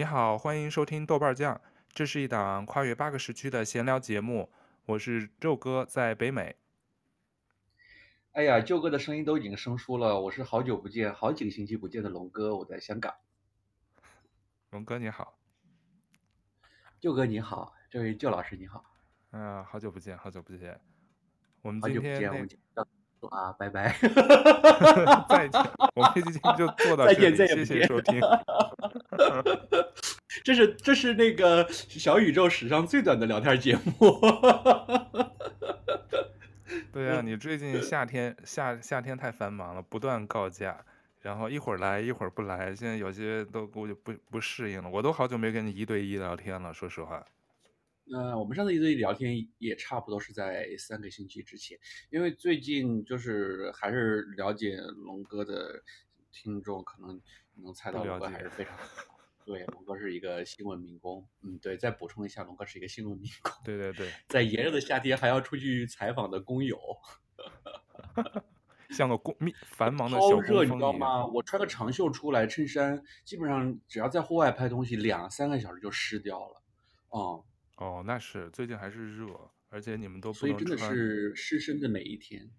[0.00, 1.60] 你好，欢迎收听豆瓣酱，
[1.90, 4.50] 这是一档跨越八个时区的闲聊节目。
[4.86, 6.56] 我是肉哥，在北美。
[8.32, 10.18] 哎呀，舅哥的声音都已经生疏了。
[10.18, 13.14] 我是好久不见，好几个星期不见的龙哥，我在香港。
[14.70, 15.38] 龙哥你好，
[16.98, 18.82] 舅哥你好，这位舅老师你好。
[19.32, 20.80] 啊，好久不见，好久不见。
[21.60, 22.86] 我们今天那。
[23.28, 23.94] 啊，拜拜！
[25.28, 25.60] 再见，
[25.94, 28.20] 我们这期就做到这里，再见，再见，谢谢收听。
[30.44, 34.20] 这是这是那个小宇宙史上最短的聊天节目。
[36.92, 40.76] 对啊，你最近夏天夏夏天太繁忙了，不断告假，
[41.20, 44.88] 然后一会儿来一会儿不来，现在有些都估计不不适应了。
[44.88, 47.24] 我都好久没跟你一对一聊天了，说实话。
[48.12, 51.78] 呃，我们上次一对一聊天也差不多是在三个星期之前，
[52.10, 55.80] 因为最近就是还是了解龙哥的
[56.32, 57.20] 听众可能
[57.54, 58.76] 能猜到龙哥还是非常
[59.46, 61.26] 对，龙哥是一个新闻民工。
[61.42, 63.52] 嗯，对，再补充一下，龙哥是一个新闻民工。
[63.64, 66.78] 对对对， 在炎热的夏天还要出去采访的工友，
[68.90, 71.24] 像个工密繁忙的小工热，你知道吗？
[71.26, 76.62] 我穿个长袖出来，衬衫基本上只要在户外拍东西，两三个小时就湿掉了。
[77.10, 77.44] 嗯。
[77.80, 79.26] 哦，那是最近还是热，
[79.70, 82.50] 而且你们都不所以真的 是湿身的每一天。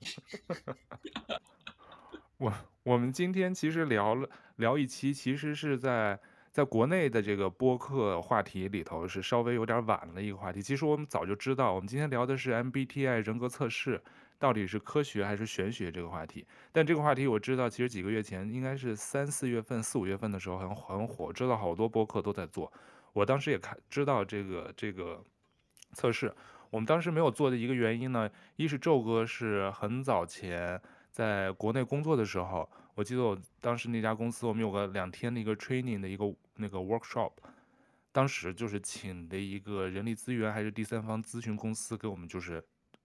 [2.36, 2.52] 我
[2.82, 10.60] 我们今天其实聊了聊一期，其实是在在国内的这个播客话题里头是稍微有点晚了一个话题。
[10.60, 14.02] 其实我们早就知道，我们今天聊的是 MBTI 人格测试
[14.38, 16.46] 到底是科学还是玄学这个话题。
[16.70, 22.70] 但这个话题我知道，其实几个月前应该是三四月份、四五月份的时候很很火，知道好多播客都在做。
[23.12, 25.22] 我当时也看知道这个这个
[25.92, 26.34] 测试，
[26.70, 36.24] 我们当时没有做的一个原因呢，一是宙哥是很早前在国内工作的时候，我记得我当时那家公司我们有个两天的一个 training 的一个
[36.56, 37.32] 那个 workshop，
[38.10, 42.64] 当时就是请的一个人力资源还是第三方咨询公司给我们就是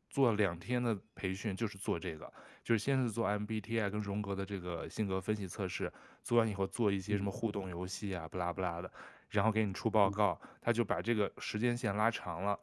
[0.10, 2.32] 做两天的培训，就是做这个，
[2.64, 5.92] 就是先是做 MBTI 跟荣格的这个性格分析测试，
[6.24, 8.90] 做完以后做一些什么互动游戏啊，不拉不拉的。
[9.30, 12.58] 然后给你出报告，他就把这个时间线拉长了。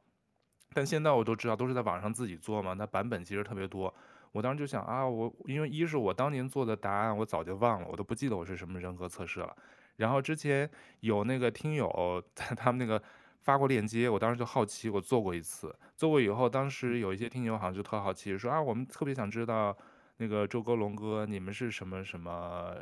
[0.72, 3.94] 但现在我都知道，都是在网上自己做嘛，那版本其实特别多。
[4.32, 9.56] 我当时就想啊，我因为一是我当年做的答案我早就忘了，我都不记得我是什么人格测试了。
[9.96, 10.68] 然后之前
[11.00, 13.00] 有那个听友在他们那个
[13.42, 15.72] 发过链接，我当时就好奇，我做过一次。
[15.94, 19.76] 做过以后，当时有一些听友好像就特好奇，说啊，我们特别想知道
[20.16, 22.74] 那个周哥、龙哥，你们是什么什么。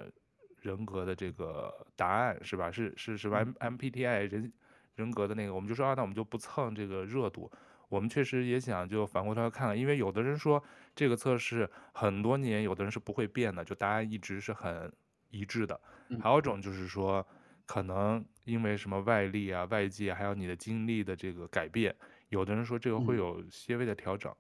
[0.62, 2.71] 人格的这个答案是吧？
[2.71, 4.53] 是是是 M M P T I 人
[4.95, 7.50] 人格的那个，我们就说啊，那我们就不蹭这个热度。
[7.89, 10.62] 我们确实也想就反过头来看看，因为有的人说
[10.95, 14.91] 这个测试很多年，有的人是不会变的，就答案一直是很
[15.28, 15.78] 一致的。
[16.21, 17.27] 还有一种就是说，
[17.67, 21.94] 可能因为什么外力啊、外界还有你的经历的这个改变，
[22.29, 24.34] 有的人说这个会有些微的调整。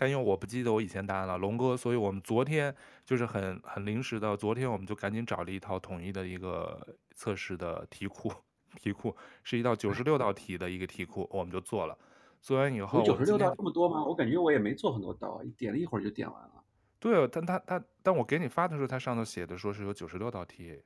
[0.00, 2.74] 但因为我不记得我以前答案了，龙哥，所以我们昨天
[3.04, 8.32] 就是很很临时的，昨天我们就赶紧找了一套统一的一个测试的题库，
[8.76, 11.94] 题库是一道九十六道题的一个题库，我们就做了。
[12.40, 14.02] 做完以后，九十六道这么多吗？
[14.02, 16.64] 我感觉我也没做很多道，点了一会儿就点完了。
[16.98, 20.82] 对，但他他但我给你发的时候，他上头写的说是有九十六道题，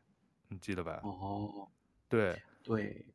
[0.49, 0.99] 你记得吧？
[1.05, 1.69] 哦，
[2.09, 3.07] 对对，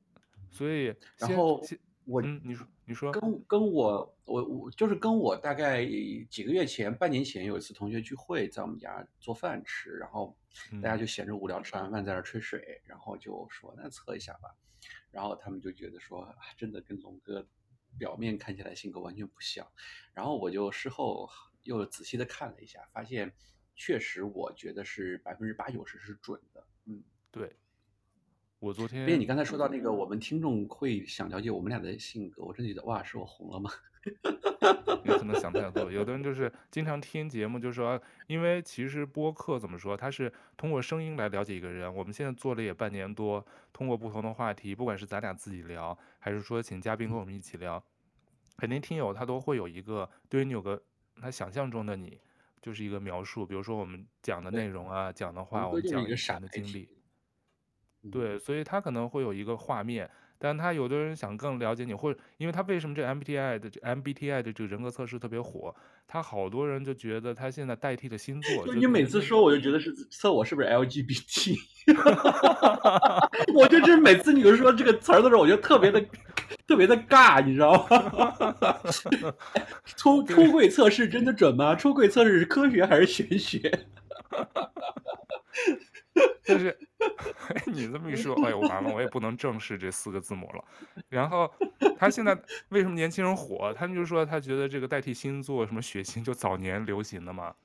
[0.50, 1.62] 所以然后。
[2.10, 5.86] 我、嗯，你说，你说，跟跟我，我我就是跟我大概
[6.28, 10.36] 几个月前，半年前有一次同学聚会，在我们家做饭吃，然后
[10.82, 14.50] 大家就闲着无聊，吃完饭在那吹水，然后就说那测一下吧，
[15.12, 17.48] 然后他们就觉得说，啊，真的跟龙哥
[18.00, 19.68] 表面看起来性格完全不像，
[20.12, 21.30] 然后我就事后
[21.62, 23.32] 又仔细的看了一下，发现
[23.76, 27.56] 确实我觉得是百分之八九十是准的，嗯，对。
[28.60, 33.72] 我昨天，因为你刚才说到那个，我们听众会想了解我们俩的性格，我真的觉得哇，是我红了吗？
[35.06, 35.90] 有可能想太多。
[35.92, 41.94] 有的人就是经常听节目，就说，因为其实播客怎么说，他是通过声音来了解一个人。
[41.94, 47.82] 我们现在做了也半年多，通过不同的话题，不管是咱俩自己聊，还是说请嘉宾跟我们一起聊，
[48.58, 50.82] 肯定听友他都会有一个对于你有个
[51.22, 52.20] 他想象中的你，
[52.62, 53.46] 就是一个描述。
[53.46, 56.90] 比如说我们讲的内容啊，讲的话，我们讲一个啥的经历。
[58.12, 65.76] 对，所以他可能会有一个画面，但他有的人想更了解你，或者因为他为什么这 MBTI 的 MBTI 的这个人格测试特别火，
[66.08, 68.66] 他好多人就觉得他现在代替了星座。
[68.66, 71.58] 就你每次说，我就觉得是测我是不是 LGBT，
[73.54, 76.02] 我就就是每次你就说这个词儿的时候，我就特别的
[76.66, 78.80] 特别的尬，你知道吗？
[79.98, 81.76] 出出柜测试真的准吗？
[81.76, 83.60] 出柜测试是科学还是玄学？
[86.46, 86.78] 就是。
[87.56, 90.64] 哎， 你这么一说，哎呦完了，我也不能正视这四个字母了。
[91.08, 91.52] 然后
[91.98, 92.38] 他现在
[92.70, 93.74] 为什么年轻人火？
[93.74, 97.56] 他们就说他觉得这个代替星座什么血型就早年流行的嘛。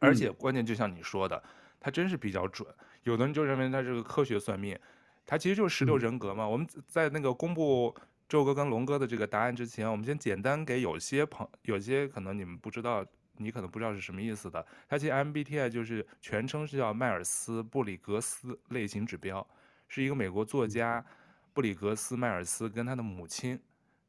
[0.00, 1.42] 而且关键就像你说的，
[1.80, 2.68] 他真是比较准。
[3.04, 4.78] 有的人就认为他这个科学算命，
[5.24, 6.46] 他其实就是十六人格嘛。
[6.46, 7.94] 我们在那个公布
[8.28, 13.04] 周哥跟龙哥的这个答案之前，我们先简单给有些朋有些可能你们不知道。
[13.38, 19.46] 你可能不知道是什么意思的，它其实 MBTI 就是全称是叫迈尔斯布里格斯类型指标，
[19.88, 21.04] 是一个美国作家
[21.52, 23.60] 布里格斯迈尔斯跟他的母亲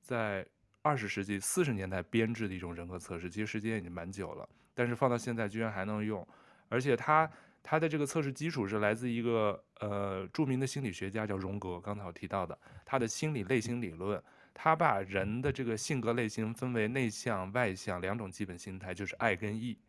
[0.02, 0.46] 在
[0.82, 6.26] 二十世纪四十年代编制的一种人格测试，其实时间已经蛮久了，但是放到现在居然还能用，
[6.68, 7.30] 而且它
[7.62, 14.22] 它的这个测试基础是来自一个呃著名的心理学家叫荣格，刚才我提到的他的心理类型理论。
[14.62, 19.80] 他把人的这个性格类型分为内向、外向两种基本心态，就是爱跟 E。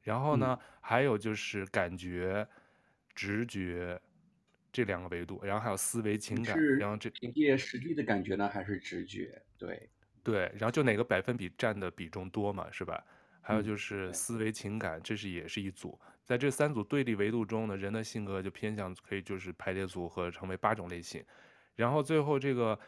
[0.00, 2.46] 然后呢，嗯、还有就是感觉、
[3.16, 4.00] 直觉
[4.70, 6.56] 这两个维度，然后还有思维、情感。
[6.78, 9.42] 然后这凭借实际的感觉呢，还是直觉？
[9.58, 9.90] 对
[10.22, 13.04] 对，然后就哪个百分比占的比重多嘛，是吧？
[13.40, 15.98] 还有就是思维、情感，这是也是一组。
[16.24, 21.24] 在这三组对立维度中呢，人的性格就偏向可以就是排列组合成为八种类型。
[21.74, 22.78] 然后最后这个。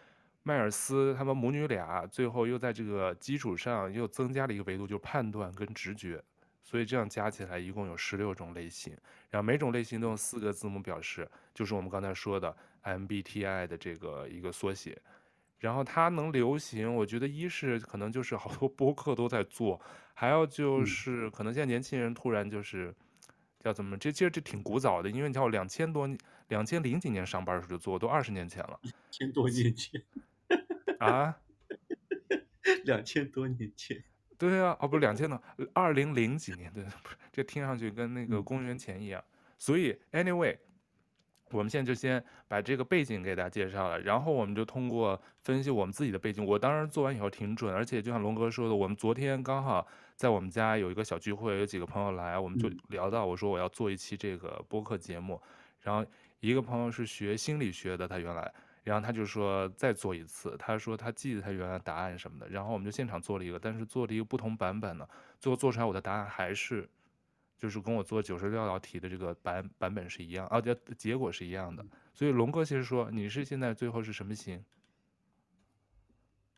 [0.48, 6.24] 迈尔斯他们母女俩最后又在这个基础上又增加了一个维度，就是判断跟直觉，
[6.62, 8.96] 所以这样加起来一共有十六种类型，
[9.28, 14.98] 然后每种类型都用四个字母表示，就是我们刚才说的 MBTI 的这个一个缩写。
[15.58, 19.78] 然后它能流行，我觉得一是可能就是好多播客都在做，
[20.14, 22.94] 还有就是可能现在年轻人突然就是
[23.60, 26.08] 叫怎么，这其实这挺古早的，因为你像我两千多
[26.46, 30.00] 两千零几年上班的时候就做，都二十年前了，一千多年前。
[30.98, 31.36] 啊，
[32.84, 34.02] 两千多年前，
[34.36, 35.40] 对啊，哦不，两千多，
[35.72, 39.22] 二零零几年，对，不是，这听上去跟那个公元前一样。
[39.58, 40.56] 所以，anyway，
[41.50, 46.44] 我们现在就先把这个背景给大家介绍了，然后我们就通过分析我们自己的背景。
[46.44, 55.40] 我当时做完以后挺准，而且就像龙哥说的，我们昨天刚好在我们家有一个小聚会，有几个朋友来，我们就聊到，我说我要做一期这个播客节目，
[55.80, 56.08] 然后
[56.40, 58.52] 一个朋友是学心理学的，他原来。
[58.88, 65.06] 然后他就说再做一次，他说他记得他原来答案什么的，然后我们就现场做了一个，但是做了一个不同版本的，
[65.38, 66.88] 最后做出来我的答案还是，
[67.58, 71.84] 就是跟我做九十六道题的这个版版本是一样，啊，结结果是一样的。
[72.14, 74.64] 所以龙哥其实说你是现在最后是什么型？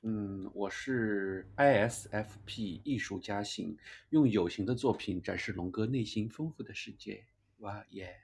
[0.03, 3.77] 嗯，我是 ISFP 艺术家型，
[4.11, 7.25] 用有形的作品展示龙哥内心丰富的世界。
[7.59, 8.21] 哇耶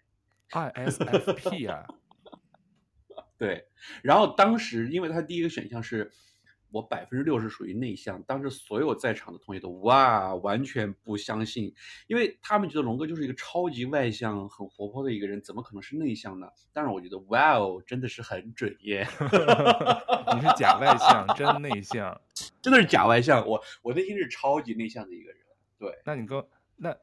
[0.50, 1.84] ！ISFP 啊。
[3.38, 3.66] 对，
[4.02, 6.10] 然后当时因为他第一个选项是
[6.70, 11.72] 我百分之六十属于内向，当时所有在场的同学都哇完全不相信，
[12.06, 16.48] 因为他们觉得龙哥就是一个超级外向、很活泼的一个人，怎么可能是内向呢？
[16.72, 19.06] 但是我觉得哇哦，真的是很准耶！
[20.34, 22.20] 你是假外向，真内向，
[22.60, 23.46] 真的是假外向。
[23.46, 25.38] 我我内心是超级内向的一个人。
[25.78, 26.44] 对，那你跟
[26.76, 26.96] 那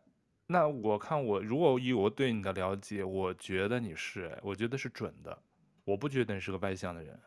[0.47, 5.41] 那我看我如果以我对你的了解，我觉得你是，我觉得是准的。
[5.85, 7.19] 我不觉得你是个外向的人，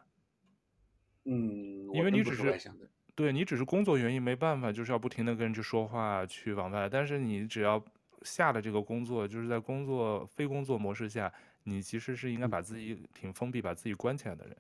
[1.25, 6.89] 嗯，因为你只是，是外向的，对，你只是工作原因没办法，就是要不停的跟人去说话，去往外。
[6.89, 7.83] 但是你只要
[8.23, 11.33] 下了这个工作，就是在工作非工作模式下，
[11.65, 14.57] 你其实是应该把自己挺封闭，把自己关起来的人，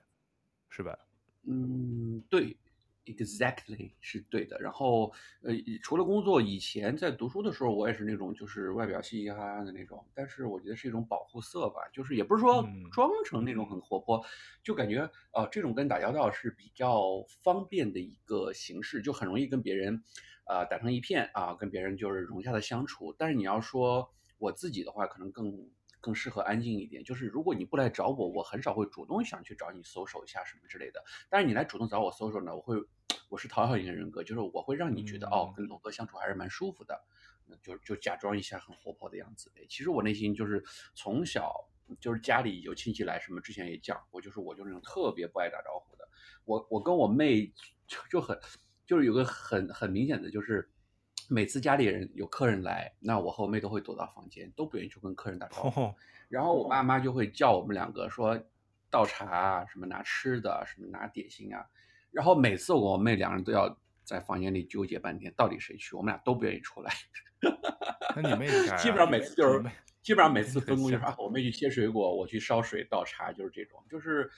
[0.68, 0.98] 是吧？
[1.44, 2.56] 嗯，对。
[3.06, 14.26] Exactly 是对的，然后呃，除了工作，以前在读书的时候，我也是那种就是外表嘻嘻哈哈的那种，但是我觉得是一种保护色吧，就是也不是说装成那种很活泼，嗯、
[14.64, 20.02] 就感觉啊、呃，这种跟打交道是比较方便的一个形式，就很容易跟别人
[20.44, 23.14] 啊、呃、打成一片啊，跟别人就是融洽的相处。
[23.16, 25.70] 但是你要说我自己的话，可能更。
[26.06, 31.02] 更适合安静一点，就是如果你不来找我，我很少会主动想去找你 social 一下什么之类的。
[31.28, 32.76] 但是你来主动找我 social 呢，我会，
[33.28, 37.02] 我是讨好型人格，就是我会让你觉得、嗯、哦，跟龙哥相处还是蛮舒服的，
[37.60, 39.50] 就就假装一下很活泼的样子。
[39.68, 40.62] 其实我内心就是
[40.94, 41.52] 从小
[41.98, 46.08] 就是家里有亲戚来什么，之前也讲过，就是我就是那种特别不爱打招呼的。
[46.44, 47.52] 我我跟我妹
[47.88, 48.38] 就就很
[48.86, 50.70] 就是有个很很明显的就是。
[51.28, 55.80] 每次家里人有客人来，那我和我妹都会躲到房间，都不愿意去跟客人打招呼。
[55.82, 55.94] Oh.
[56.28, 58.38] 然后我爸妈就会叫我们两个说
[58.90, 61.66] 倒茶啊，什么拿吃的，什么拿点心啊。
[62.10, 65.94] 然后每次我妹两人都要在房间里纠结半天，到底谁去？
[65.96, 66.92] 我们俩都不愿意出来。
[68.16, 68.46] 那你妹
[68.78, 69.62] 基本上每次就是
[70.02, 74.30] 基本上每次分工就是啊，我妹去切水果，我去烧水倒茶，就是这种，就是。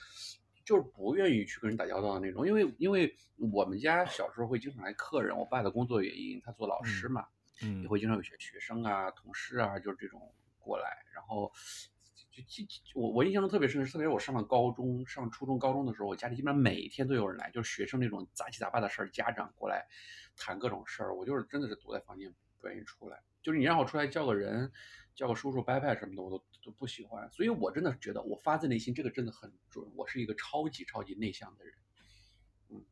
[0.69, 3.11] 就是不愿意去跟人打交道的那种，因为因为
[3.51, 7.25] 我们家小时候会经常来客人，我爸的工作原因，他做老师嘛，
[7.63, 11.51] 嗯，也会经常有些学生啊、同事啊，就是这种过来，然后
[12.29, 19.87] 就就我我印象中特别深，特别是我上了高中、上初中、高中的时候，我家里基本上每天都有人来，就是学生那种杂七杂八的事儿，家长过来
[20.39, 23.21] 谈各种事儿，我就是真的是躲在房间不愿意出来。
[23.41, 24.71] 就是你让我出来叫个人，
[25.13, 27.29] 叫个叔叔伯伯什么的，我都都不喜欢。
[27.31, 29.85] 所以我真的觉得我发自内心，这个真的很准。
[29.95, 31.73] 我是一个超级超级内向的人。
[32.69, 32.85] 嗯，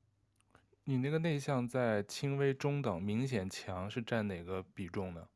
[0.84, 5.28] 你那个内向在轻微、中等、明显、强是占哪个比重呢？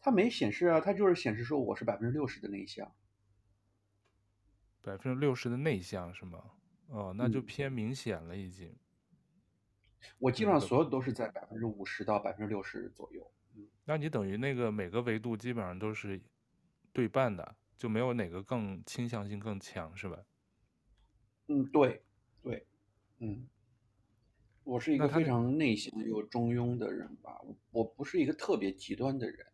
[0.00, 2.92] 它没显示啊，它就是显示说我是百分之六十的内向，
[4.82, 6.50] 百分之六十的内向是吗？
[6.88, 8.68] 哦，那就偏明显了已经。
[8.68, 8.78] 嗯、
[10.18, 13.30] 我基本上所有都是在百分之五十到百分之六十左右。
[13.56, 16.20] 嗯，那你等于那个每个维度基本上都是
[16.92, 20.18] 对半的，就没有哪个更倾向性更强是吧？
[21.48, 22.02] 嗯，对，
[22.42, 22.66] 对，
[23.18, 23.46] 嗯。
[24.64, 27.38] 我是一个非常内向又中庸的人吧，
[27.70, 29.46] 我不是一个特别极端的人。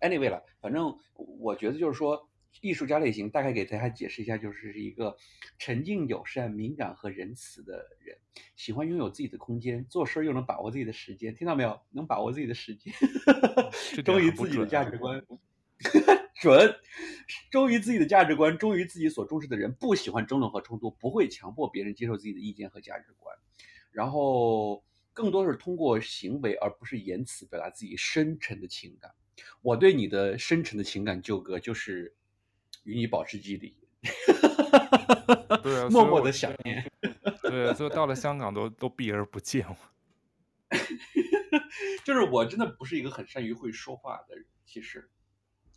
[0.00, 2.28] Anyway 了，反正我觉得就是说，
[2.60, 5.16] 艺术家类型大概给大家解释一下，就是是一个
[5.58, 8.16] 沉静、友善、敏感和仁慈的人，
[8.54, 11.80] 喜欢拥有自己的空间，做事又能把握自己的时间，听到没有？
[11.90, 12.92] 能把握自己的时间，
[14.04, 15.20] 忠于自己的价值观，
[16.40, 16.74] 准，
[17.50, 23.36] 忠于自己的价值观，忠于自己所重视的人，不喜欢争论和冲突，不会强迫别人接受自己的意见和价值观。
[23.90, 24.82] 然后
[25.12, 29.10] 更多是通过行为而不是言辞表达自己深沉的情感。
[29.60, 32.14] 我对你的深沉的情感纠葛就是
[32.84, 33.74] 与你保持距离，
[35.62, 36.84] 对啊，默默的想念。
[37.42, 39.76] 对，所以到了香港都都避而不见我。
[42.04, 45.10] 就是我真的不是一个很善于会说话的人，其实。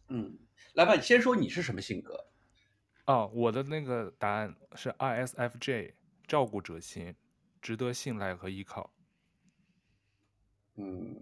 [0.07, 0.37] 嗯，
[0.73, 2.27] 来吧，你先说你是什么性格？
[3.05, 5.93] 哦，我的那个答案是 ISFJ，
[6.27, 7.15] 照顾者型。
[7.61, 8.91] 值得信赖和依靠，
[10.75, 11.17] 嗯，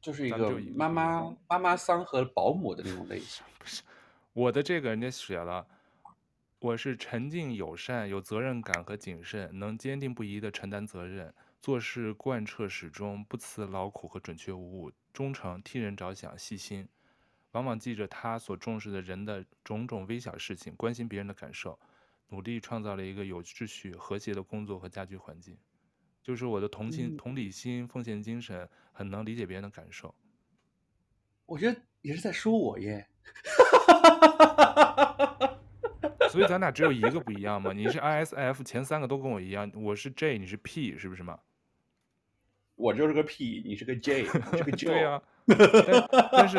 [0.00, 3.44] 就是一个妈妈妈妈桑和保姆的那种类型。
[3.60, 3.82] 不是，
[4.34, 5.66] 我的这个人家写了，
[6.58, 16.88] 我是沉静、友善、有责任感和谨慎，能坚定不移地承担责任，做事贯彻始终，不辞劳苦和准确无误，忠诚、替人着想、细心，
[17.50, 21.78] 往往记着他所重视的人的种种微小事情，关心别人的感受，
[22.28, 25.58] 努力创造了一个有秩序、和谐的工作和家居环境。
[26.22, 30.14] 就是我的同情、同理心、奉献精神，很能理解别人的感受。
[31.44, 33.06] 我觉得也是在说我耶，
[36.30, 37.72] 所以咱俩只有一个不一样嘛？
[37.72, 41.38] 你是 ISF，前三个都跟我一样，我是 J，你是 P，是不是嘛？
[42.74, 44.86] 我就是个 P，你是个 J，是个 J。
[44.90, 45.22] 对呀、啊。
[45.46, 46.58] 但，但是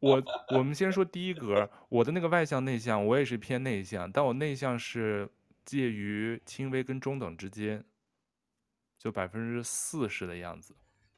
[0.00, 5.28] 我我们先说第一格，我的那个外向内向，我也是偏内向，但我内向是
[5.64, 7.84] 介于轻微跟中等之间。
[8.98, 10.74] 就百分之四十的样子，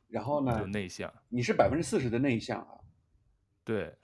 [0.09, 0.59] 然后呢？
[0.59, 2.81] 就内向，你是百分之四十的内向啊？
[3.65, 3.95] 对，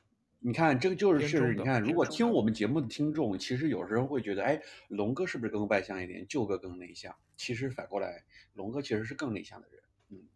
[0.47, 6.27] 你看这个就是，你看，如果听我们节目的听众，其实有时候会觉得，哎，龙哥是不是更外向一点？
[6.29, 7.17] 舅哥更内向？
[7.35, 9.81] 其实反过来，龙哥其实是更内向的人。
[10.11, 10.29] 嗯，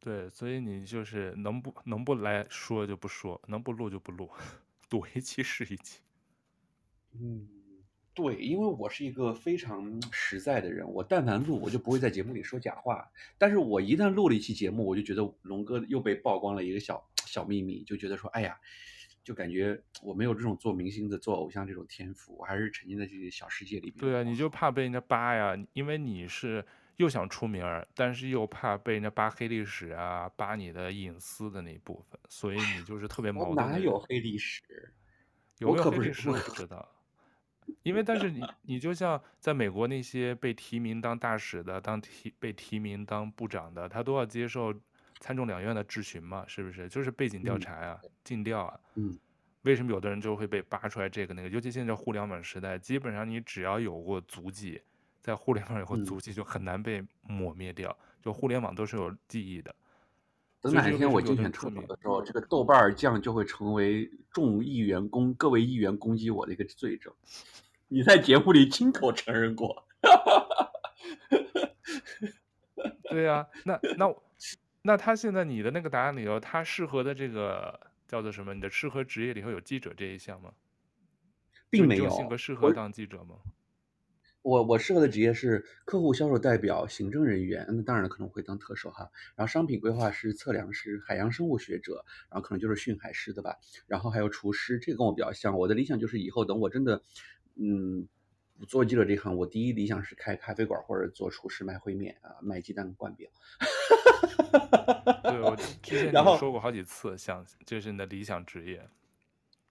[0.00, 4.28] 对，所以你就是能不能不来说就不说，能不录就不录，
[4.90, 6.00] 躲一期是一期。
[7.12, 7.48] 嗯。
[8.14, 13.08] 对，因为我是一个非常实在的人，我但凡录，我就不会在节目里说假话。
[13.38, 18.58] 但是我一旦录了一期节目，我就觉得龙哥又被曝光了一个小小秘密，就觉得说，哎呀，
[19.22, 23.98] 就感觉我没有这种做明星的、做偶像这种天赋，我还是沉浸在这些小世界里边。
[23.98, 26.64] 对啊，你就怕被人家扒呀，因为你是
[26.96, 33.50] 又想出名，但是又怕被人家扒黑历史啊，扒你的隐私的那一部分，所以你就是特别矛盾。
[33.50, 34.62] 我哪有黑历史？
[35.58, 36.88] 有没有黑历史我不知道。
[37.82, 44.72] 因为，但是你，你就像在美国那些被提名当大使的，当提被提名当部长的，他都要接受
[45.20, 46.88] 参众两院的质询嘛，是不是？
[46.88, 48.80] 就是背景调查啊，尽调啊。
[48.94, 49.18] 嗯。
[49.62, 51.48] 为什么有的人就会被扒出来这个那个？
[51.48, 54.80] 尤其现在互联网时代，基本上你只要有过足迹，
[55.20, 57.94] 在互联网有过足迹，就很难被抹灭掉。
[58.22, 59.74] 就互联网都是有记忆的。
[60.60, 67.12] 等哪一天我竞选特首的时候，这个豆瓣酱就会成为众议员攻各位议员攻击我的一个罪证。
[67.88, 69.84] 你在节目里亲口承认过。
[73.10, 74.14] 对呀、啊，那那
[74.82, 78.54] 那他现在你的那个答案里头，他适合的这个叫做什么？
[78.54, 80.52] 你的适合职业里头有记者这一项吗？
[81.68, 82.08] 并没有。
[82.08, 83.36] 性格适合当记者吗？
[84.40, 89.10] 我我适合的职业是客户销售代表、行政人员，那当然可能会当特首哈。
[89.34, 93.56] 然后商品规划师、测量师、海洋生物学者，然后可能就是训海师的吧。
[93.86, 95.58] 然后还有厨师，这个跟我比较像。
[95.58, 97.02] 我的理想就是以后等我真的，
[97.56, 98.08] 嗯，
[98.66, 103.28] 做记者这行，我第一理想是开咖啡馆或者做厨师卖烩面啊，卖鸡蛋灌饼。
[105.22, 108.88] 对，我之前你说过好几次，想这是你的理想职业。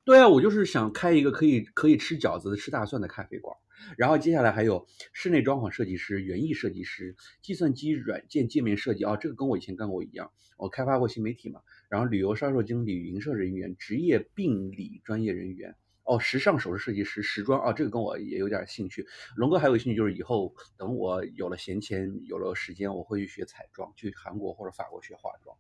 [0.04, 3.58] 对啊，我就是想开一个可以可以吃饺子、吃大蒜的咖啡馆。
[3.98, 11.62] 然后接下来还有室内装潢设计师、园艺设计师、计算机软件界面设计啊，这个跟我以前干过一样，我开发过新媒体嘛。
[11.90, 15.76] 然后旅游销售经理、云社人员、职业病理专业人员。
[16.08, 19.06] 哦，时尚首饰设计师、时装啊，这个跟我也有点兴趣。
[19.36, 25.56] 龙哥还有一兴趣，就是以后等我有了闲钱、有了时间，我会去学彩妆，去韩国或者法国学化妆。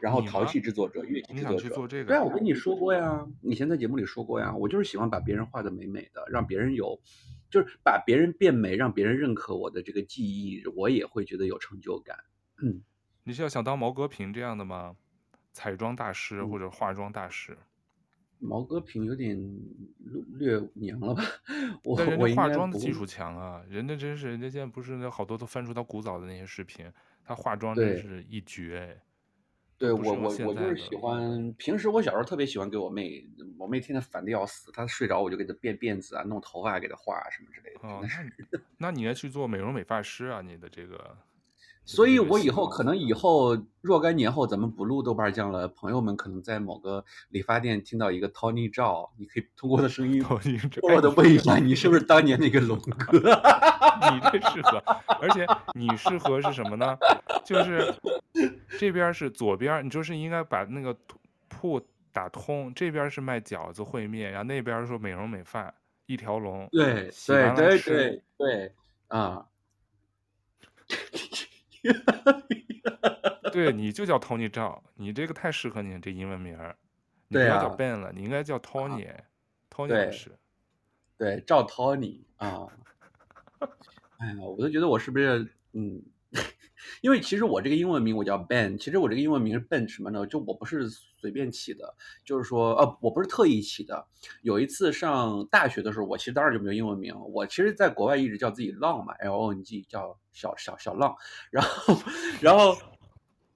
[0.00, 2.06] 然后陶器制作者、乐器制作者，做这个？
[2.06, 7.00] 对啊，我跟你说过呀，以前在节目里说过呀，我就是喜欢把别人画的美美的，让别人有，
[7.48, 12.16] 就是把别人变美，让别人认可我的这个技艺，我也会觉得有成就感。
[12.60, 12.82] 嗯，
[13.22, 14.96] 你是要想当毛戈平这样的吗？
[15.52, 17.52] 彩妆大师或者化妆大师？
[17.52, 17.66] 嗯
[18.42, 19.38] 毛戈平有点
[20.32, 21.22] 略娘了吧？
[21.84, 26.90] 我但人家化妆的技术强啊，人家真是，人家现在不是那好多都翻出他古早的那些视频，
[27.24, 29.00] 他化妆真是一绝。
[29.78, 33.24] 对，对我我我就是喜欢，平时我小时候特别喜欢给我妹，
[33.58, 37.88] 我妹天天烦的要死，她睡着我就给她辫辫子啊，弄头发给她画什么之类的。
[37.88, 38.04] 哦，
[38.50, 41.16] 那那你应该去做美容美发师啊，你的这个。
[41.84, 45.66] 所以，我以后可能以后若干年后，咱们不录豆瓣酱了。
[45.68, 50.24] 朋友们可能在某个理发店听到一个 Tony Zhao，你可以通过我的声音，
[50.82, 53.18] 我的问一下，你是不是当年那个龙哥？
[54.12, 54.82] 你这适合，
[55.20, 56.96] 而且你适合是什么呢？
[57.44, 57.92] 就是
[58.78, 60.96] 这边是左边，你就是应该把那个
[61.48, 61.80] 铺
[62.12, 62.72] 打通。
[62.74, 65.72] 这边是卖饺子烩面，然后那边说美容美发，
[66.06, 66.68] 一条龙。
[66.72, 68.72] 对对对对对，
[69.08, 69.44] 啊。
[73.52, 76.76] 对，你就叫 Tony 赵，你这个太适合你这英文名儿，
[77.28, 80.38] 你不要叫 Ben 了，你应该叫 Tony，Tony 老师。
[81.18, 82.66] 对，赵 Tony 啊。
[84.18, 86.02] 哎呀，我都觉得我是不是嗯。
[87.00, 90.26] 因为其实我这个英文名我叫 Ben，其实我这个英文名是 Ben 什么呢？
[90.26, 94.06] 就我不是随便起的，就是说，呃，我不是特意起的。
[94.42, 101.14] 有一次上大学的时候，我其实当时就没有英文名，我其实在国外一直叫自己浪嘛，L O N G，叫小小小浪，
[101.50, 101.96] 然后，
[102.40, 102.76] 然后。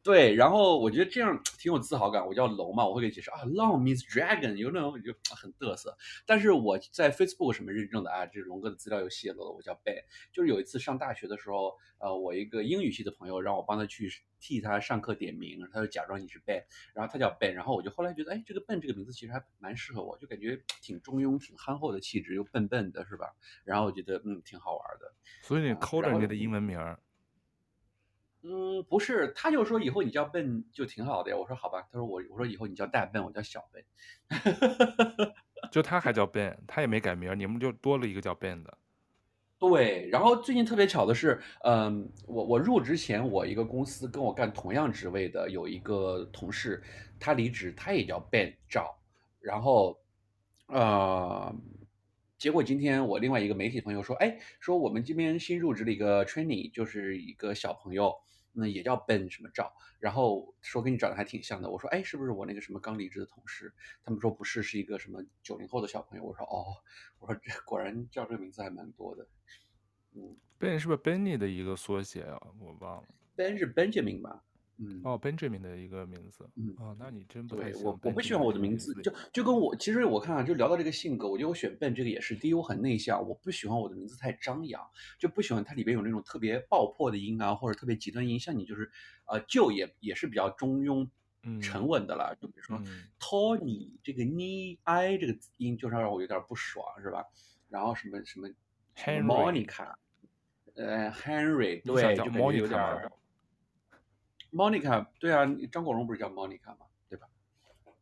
[0.07, 2.25] 对，然后我觉得这样挺有自豪感。
[2.25, 5.97] 我叫龙嘛，我会给你解释啊，Long means dragon，有那种就很嘚瑟。
[6.25, 10.05] 但是我在 Facebook 什么认证的啊，这龙哥的资料又泄露了，我叫 Ben。
[10.33, 16.63] 就是有一次上大学的时候，呃，我一个英语系的朋友让我帮他去替他上课点名，他就假装你是 Ben，
[16.95, 23.35] 然后他叫 Ben，然后我就后来觉得，哎，这个 Ben 这个名字其实还蛮适合我，就感觉挺中庸、挺憨厚的气质，又笨笨的，是吧？
[23.65, 25.13] 然后我觉得嗯挺好玩的。
[25.43, 26.79] 所以你抠着你的英文名。
[28.49, 31.37] 嗯，不是，他就说以后你叫笨就挺好的呀。
[31.37, 33.85] 我说好吧，他说我我说以后你叫大笨，我叫小笨。
[35.73, 38.79] 就他还叫 Ben，他也没改名，你们就多了一个叫 Ben 的。
[39.59, 46.81] 对，然后最近特别巧的是，嗯，我我入职前，我一个公司跟我干同样职位的有一个同事，
[47.19, 48.97] 他离职，他也叫 Ben 赵，
[49.41, 49.99] 然后，
[50.69, 51.55] 呃。
[52.39, 58.15] 结果今天我另外一个媒体朋友说，哎，说我们这边新入职了一个 trainee，就是一个小朋友，
[58.59, 61.71] 那也叫 Ben 什么赵，然后说跟你长得还挺像的。
[61.71, 63.73] 我说，哎，是不是我那个什么刚离职的同事？
[64.03, 66.25] 他们说不是，是一个什么九零后的小朋友。
[66.25, 66.65] 我说，哦，
[67.19, 69.27] 我说这果然叫这个名字还蛮多的。
[70.15, 72.41] 嗯，Ben 是不是 Benny 的一个缩写啊？
[72.59, 73.09] 我忘了。
[73.37, 74.43] Ben 是 Benjamin 吧？
[74.79, 77.73] 嗯，哦，Benjamin 的一个名字，嗯，哦，那你真不太。
[77.83, 84.87] 我我不喜欢我的名字，就就跟我其实我看啊，就聊到这个性格，我觉得我选 Ben 这个也是，第一我很内向，我不喜欢我的名字太张扬，
[85.19, 88.91] 就不喜欢它里边有那种特别爆破的音啊，或者特别极端音，像你就是，
[89.27, 91.09] 呃，就也也是比较中庸、
[91.63, 92.79] 沉稳的了，就比如说
[93.19, 94.79] Tony 这个 ni
[95.19, 97.25] 这个音，就是让我有点不爽，是吧？
[97.71, 98.49] 然后什么什么
[98.97, 99.95] Monica，
[100.75, 103.11] 呃，Henry，对，就感觉有点。
[104.53, 106.87] Monica，对啊，张国荣不是叫 Monica 吗？
[107.09, 107.29] 对吧？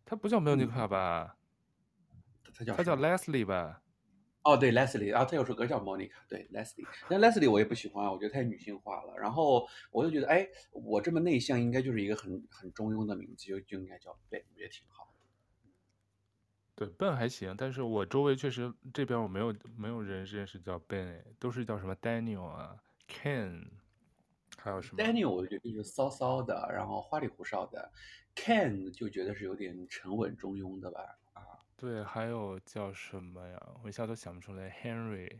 [0.04, 1.36] 他不叫 Monica 吧？
[2.56, 3.80] 他叫他叫 Leslie 吧？
[4.44, 6.86] 哦，对，Leslie 啊，他有首歌叫 Monica，对，Leslie。
[7.08, 9.16] 但 Leslie 我也不喜欢，我觉得太女性化了。
[9.16, 15.14] 然后我就觉得，哎，我这么内向，应该就是一个很很中庸的名字，就就应该叫 Ben，我觉得挺好。
[16.76, 22.76] 对，Ben 还行，但是我周围确实这边我没有没有人认识叫 Ben，都是叫什么 Daniel 啊
[23.08, 23.64] ，Ken。
[24.64, 27.92] 还有什么？Daniel 我觉得就是骚骚的，然后花里胡哨的
[28.34, 31.00] ；Ken 就觉得是有点沉稳中庸的吧。
[31.34, 31.42] 啊，
[31.76, 33.62] 对，还有叫什么呀？
[33.82, 34.70] 我一下都想不出来。
[34.82, 35.30] Henry，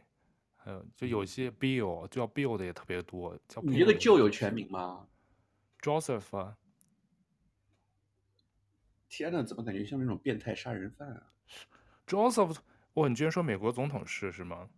[0.57, 3.35] 还有就有些 Bill，就叫 Bill 的也特别多。
[3.49, 5.09] 叫你这个舅有全名吗
[5.81, 6.59] ？Joseph 啊。
[9.09, 11.33] 天呐，怎么感觉像那种变态杀人犯啊
[12.07, 12.59] ？Joseph，
[12.93, 14.69] 哇，你居然说美国总统是是吗？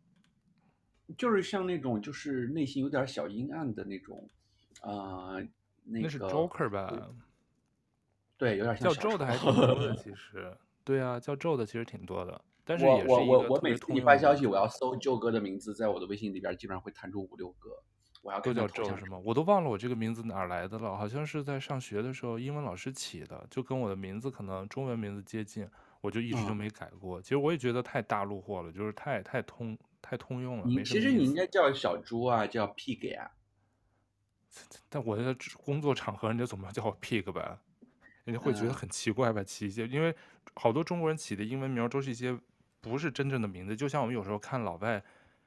[1.17, 4.29] 就是像那种，就是内心有点小阴暗的那种，
[4.81, 5.49] 啊、呃，
[5.85, 6.03] 那个。
[6.03, 7.11] 那是 Joker 吧？
[8.37, 8.93] 对，有点像。
[8.93, 10.57] 叫 Joe 的还挺多的，其实。
[10.85, 17.71] 对啊，叫宙的其实挺多的，但是我也是我每次你发消息我要搜舅哥的名字，在我的微信里边基本上会弹出五六个，
[18.23, 19.19] 我要都叫看他头像宙是吗？
[19.25, 25.69] 我都忘了我这个名字哪儿来的了，好像是在上学的时候英文老师起的，就跟我的名字可能中文名字接近，
[26.01, 27.21] 我就一直就嗯没改过。
[27.21, 29.77] 其实我也觉得太大陆货了，就是太太通
[30.09, 30.85] 太通用了。
[30.85, 33.31] 其实你应该叫小猪啊，叫 Pig 啊。
[34.89, 37.61] 但我在工作场合，人家总不能叫我 pig 吧？
[38.25, 39.43] 人家会觉得嗯很奇怪吧？
[39.43, 40.15] 起一些，因为
[40.55, 42.39] 好多中国人起的英文名都是一些
[42.81, 45.03] 不是真正的名字，就像我们有时候看老外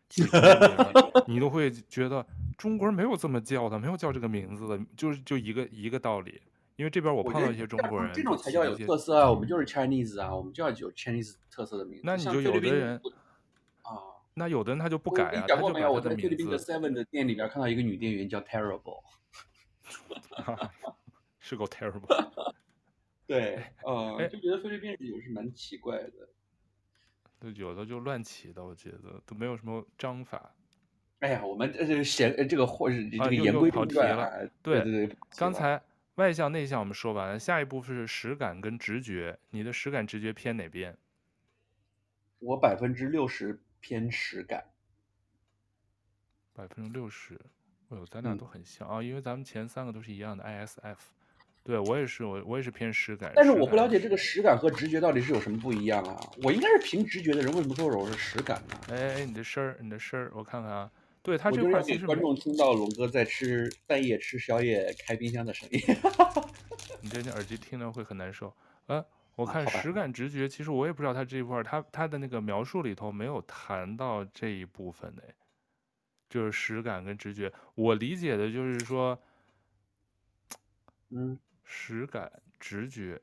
[1.27, 2.25] 你都会觉得
[2.57, 6.41] 中国人没有这么叫的，没有叫这个名字的，就是就一个一个道理。
[6.75, 9.29] 因为这边我碰到一些中国人，这种才叫有特色啊！
[9.29, 12.03] 我们就是 Chinese 啊，我们就要有 Chinese 特色的名字。
[12.05, 13.01] 那你就有的人啊，
[14.33, 15.91] 那有的人他就不改啊，他就讲过没有？
[15.91, 19.03] 我在菲律宾的字 Seven 的店里边看到一个女店员叫 Terrible。
[21.39, 22.53] 是够 terrible。
[23.25, 26.29] 对，呃，哎就觉得菲律宾人也是蛮奇怪的。
[27.39, 30.53] 对，有的就乱起的，我觉得都没有什么章法。
[31.19, 34.29] 哎呀，我们这这闲呃这个或是这个言归正传啊，
[34.61, 35.81] 对对对对，刚才
[36.15, 39.39] 外向内向我们说完了，下一步是实感跟直觉。
[39.49, 40.95] 你的实感直觉偏哪边？
[42.39, 44.63] 我百分之六十偏实感。
[46.53, 47.39] 百分之六十。
[47.89, 50.97] 哎呦，咱俩嗯都很像啊，因为咱们前三个都是一样的 ISF。
[51.63, 53.31] 对我也是，我我也是偏实感。
[53.35, 56.19] 但是我不了解这个实感和直觉到底是有什么不一样啊？
[56.43, 58.79] 我应该是凭直觉的人，为什么说我是实感呢？
[58.89, 60.91] 哎哎，你的声儿，你的声儿，我看看啊。
[61.21, 65.79] 对他这块其实观众听到龙哥在吃半夜吃宵夜开冰箱的声音。
[67.01, 68.55] 你这你耳机听了会很难受。
[68.87, 69.05] 呃，啊
[69.45, 75.23] 好吧看实感直觉，其实我也不知道他这一块，他他的那个描述里头没有谈到这一部分的，
[76.29, 77.51] 就是实感跟直觉。
[77.75, 79.19] 我理解的就是说，
[81.09, 83.21] 嗯， 实感直觉，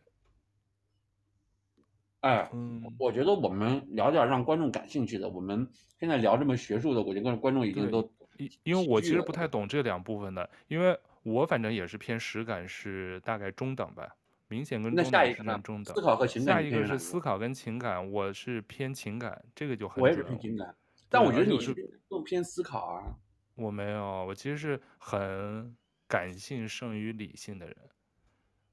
[2.20, 5.28] 哎，嗯，我觉得我们聊点让观众感兴趣的。
[5.28, 14.16] 我们现在聊这么学术的，我觉得观众已经对都因因为我其实不太懂这两部分的，因为我反正也是偏实感是大概中等吧，
[14.48, 16.00] 明显跟那中等是下一个呢中等思。
[16.00, 20.74] 考和情感下一个是思考跟情感，我是偏情感，这个就很我也是准偏情感，
[21.08, 21.74] 但我觉得你是
[22.08, 23.16] 更偏思考啊。
[23.54, 27.76] 我没有，我其实是很感性胜于理性的人，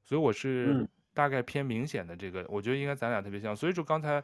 [0.03, 4.21] 所以我是嗯大概偏明显的这个，我觉得应该咱俩特别像，所以就刚才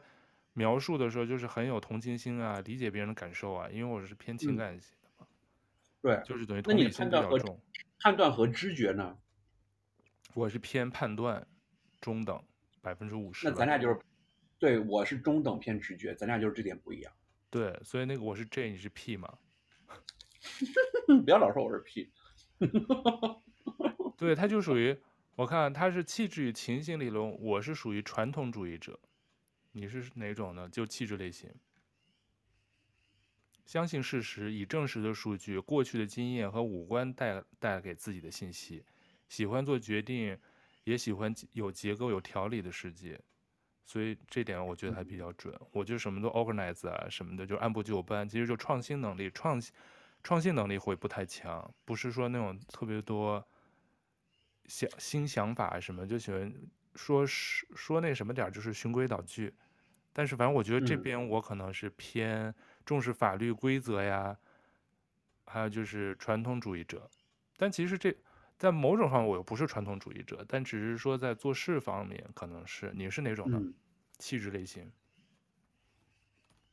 [0.52, 5.26] 描述的时候就是很有同情心啊，理解别人的感受啊，因为我是偏情嗯感型的嘛，
[6.02, 7.58] 对，就是等于同理心比较重，
[8.00, 9.16] 判断和知觉呢？
[10.34, 11.46] 我是偏判断
[12.00, 12.42] 中等
[12.80, 14.00] 百分之五十，那咱俩就是，
[14.58, 17.12] 对，我是中等偏直觉，咱俩就是这点不一样。
[17.50, 19.38] 对，所以那个我是 J，你是 P 嘛？
[21.24, 22.10] 不要老说我是 P。
[24.16, 24.96] 对，他就属于，
[25.34, 29.00] 我看他是气质与情形理论，我是属于传统主义者，
[29.72, 30.68] 你是哪种呢？
[30.68, 31.50] 就气质类型，
[33.66, 38.84] 相信事实，以证实的数据、过去的经验和五官带带给自己的信息，
[39.30, 40.36] 喜欢做决定，
[40.84, 43.18] 也喜欢有结构、有条理的世界，
[43.86, 45.58] 所以这点我觉得还比较准。
[45.72, 49.72] 我就什么都 organize 啊，什么的就按部就班，其实就创新能力创新。
[50.22, 53.42] 创新能力会不太强，不是说那种特别多
[54.66, 56.52] 想新想法什么，就喜欢
[56.94, 59.54] 说说说那什么点儿，就是循规蹈矩。
[60.12, 64.36] 但是反正我觉得这边我可能是偏重视法律规则呀，
[65.46, 67.08] 还有就是传统主义者。
[67.56, 68.14] 但其实这
[68.60, 72.92] 在某种上我又不是传统主义者，但只是说在做事方面可能是。
[72.94, 73.58] 你是哪种呢？
[73.58, 73.72] 嗯，
[74.18, 74.92] 气质类型。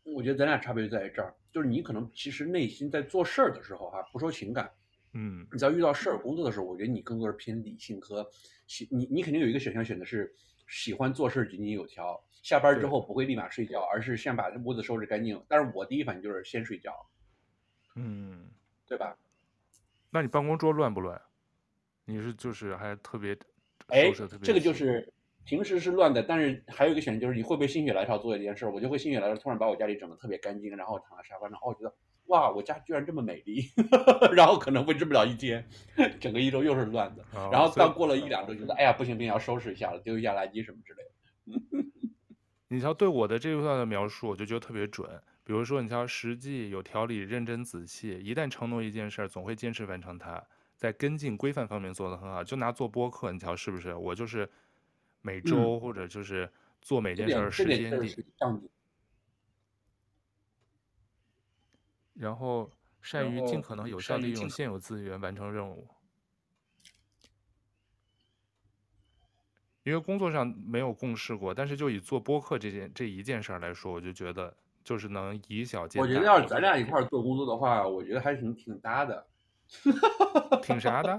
[0.04, 4.70] 我觉得咱俩差别就在于这儿，就是你可能其实内心在做事儿的时候哈、啊，不说情感，
[5.14, 8.30] 嗯，你在遇到事儿工作的时候，我觉得你更多是偏理性和
[8.68, 10.36] 喜，你你肯定有一个选项选的是
[10.68, 15.42] 喜欢做事井井有条，下班之后不会立马睡觉，而是先把屋子收拾干净。
[15.48, 16.94] 但是我第一反应就是先睡觉，
[17.96, 18.50] 嗯，
[18.86, 19.18] 对吧？
[20.10, 21.22] 那你办公桌乱不乱？
[22.08, 23.38] 你是就是还特别
[23.90, 25.14] 哎这个就是。
[25.50, 33.62] 平时是乱的，但是还有一个选择就是你会不会心血来潮做一件事，我就会心血来潮突然把我家里整的特别干净，然后躺在沙发上，哦，觉得哇，我家居然这么美丽，
[34.36, 35.66] 然后可能会治不了一天，
[36.20, 41.04] 整个一周又是乱的，哦、然后到过了一两周，觉得哎呀不行不行，要收拾一下了，丢一下垃圾什么之类
[41.56, 41.86] 的。
[42.68, 45.10] 你瞧对我的这一段的描述，我就觉得特别准。
[45.46, 50.44] 比如说，你瞧实际、有条理、认真仔细，一旦承诺一件事儿，总会坚持完成它，
[50.78, 52.42] 在跟进规范方面做得很好。
[52.42, 53.94] 就拿做播客，你瞧是不是？
[53.94, 54.50] 我就是。
[55.20, 58.26] 每周或者就是做每件事儿时间点，
[62.14, 65.86] 然后善于尽可能有效利用现有资源完成任务。
[69.84, 76.08] 因为工作上没有共事过，但是就以做播客这件这一件事儿来说，我就觉得就是能以小见大。
[76.08, 79.28] 我觉得要是咱俩一块儿做工作的话，我觉得还挺挺搭的。
[80.64, 81.18] 挺啥的？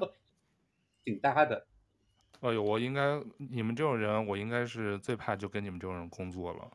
[1.05, 1.67] 挺搭的。
[2.41, 6.71] 哎呦，我应该你们这种人，我应该是最怕就跟你们这种人工作了，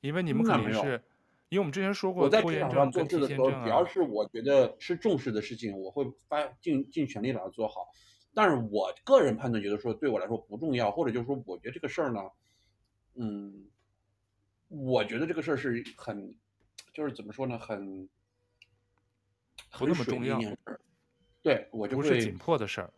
[0.00, 1.02] 因为你们肯定是，
[1.50, 7.88] 因为我们之前说过，我在职场上做事的时候，只要是我觉得是重视的事情，我会发尽尽全力把它做好。
[8.32, 12.20] 但是我个人判断觉得说，对我来说不重要，或者就是说，我觉得这个事儿呢，
[13.16, 13.66] 嗯，
[14.68, 16.34] 我觉得这个事儿是很，
[16.94, 18.08] 就是怎么说呢，很
[19.72, 20.38] 不那么重要。
[21.42, 22.92] 对，我就是紧迫的事儿。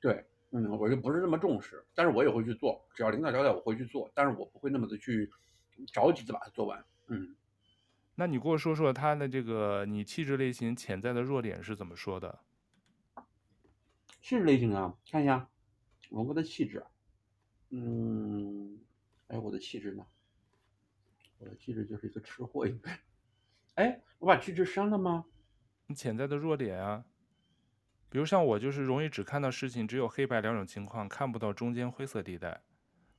[0.00, 0.24] 对。
[0.52, 5.30] 嗯，我就不是那么重视，但是我也会去做，只要领导交代我会去做，但是我不会那么的去
[5.92, 6.84] 着急的把它做完。
[7.06, 7.36] 嗯，
[8.16, 12.40] 那你给我说说他的这个你气质类型潜在的弱点是怎么说的？
[14.20, 15.48] 气质类型啊，看一下，
[16.08, 16.84] 龙哥的气质，
[17.68, 18.76] 嗯，
[19.28, 20.04] 哎，我的气质呢？
[21.38, 22.98] 我的气质就是一个吃货一般。
[23.76, 25.24] 哎，我把气质删了吗？
[25.90, 27.04] 你潜在的弱点啊？
[28.08, 32.62] 比如像我就是容易只看到事情只有黑白两种情况，看不到中间灰色地带，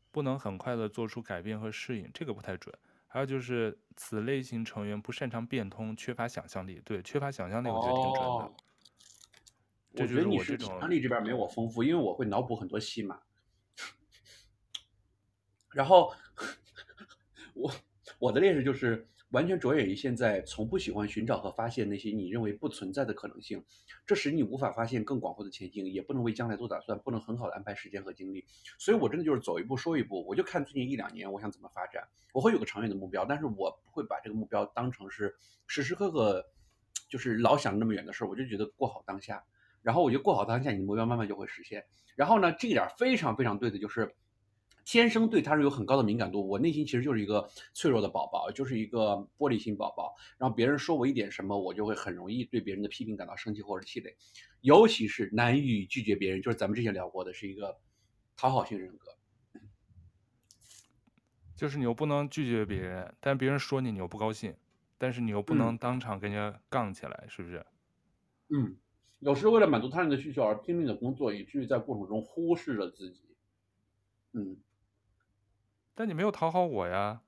[0.09, 2.73] 不能很快的做出改变和适应，这个不太准。
[3.07, 6.81] 还有就是此类型成员不擅长变通，缺乏想象力。
[6.85, 8.45] 对，缺乏想象力，我觉得挺准的。
[8.45, 8.55] 哦、
[9.91, 13.19] 我觉得你是想象力这边没有我丰富，因为我会脑补很多戏码。
[15.71, 16.13] 然后
[17.53, 17.69] 我
[18.17, 19.05] 我的劣势就是。
[19.31, 23.63] 完全着眼于现在，从不喜欢寻找和发现那些你认为不存在的可能性，
[24.05, 28.45] 这使你无法发现更广阔的前景，也不能为将来做打算，不能很好的安排时间和精力。
[28.77, 30.25] 所以，我真的就是走一步说一步。
[30.27, 35.33] 我就看最近一两年，我想怎么发展，我会有个长远的目标，但是我不会把这个目标当成是
[35.65, 36.45] 时时刻刻
[37.09, 38.27] 就是老想那么远的事儿。
[38.27, 39.41] 我就觉得过好当下，
[39.81, 41.85] 然后我就过好当下，你的目标慢慢就会实现。
[42.17, 44.13] 然后呢，这一点非常非常对的就是。
[44.91, 50.13] 天生对他是有很高的敏感度，我内心其实就是一个脆弱的宝宝，就是一个玻璃心宝宝。
[50.37, 54.13] 然后别人说我一点什么，我就会很容易对别人的批评感到生气或者气馁，
[54.59, 57.79] 尤其是难以拒绝别人，就是咱们之前聊过的是一个
[58.35, 59.15] 讨好型人格，
[61.55, 64.53] 就是你又不能拒绝别人，但别人说你你又不高兴，
[64.97, 67.65] 但是你又不能当场跟人家杠起来，嗯、是不是？
[68.49, 68.75] 嗯，
[69.19, 73.21] 有时为了满足他人的需求而拼命的工作，以至于在过程中忽视了自己。
[74.33, 74.57] 嗯。
[76.01, 77.21] 但你没有讨好我呀，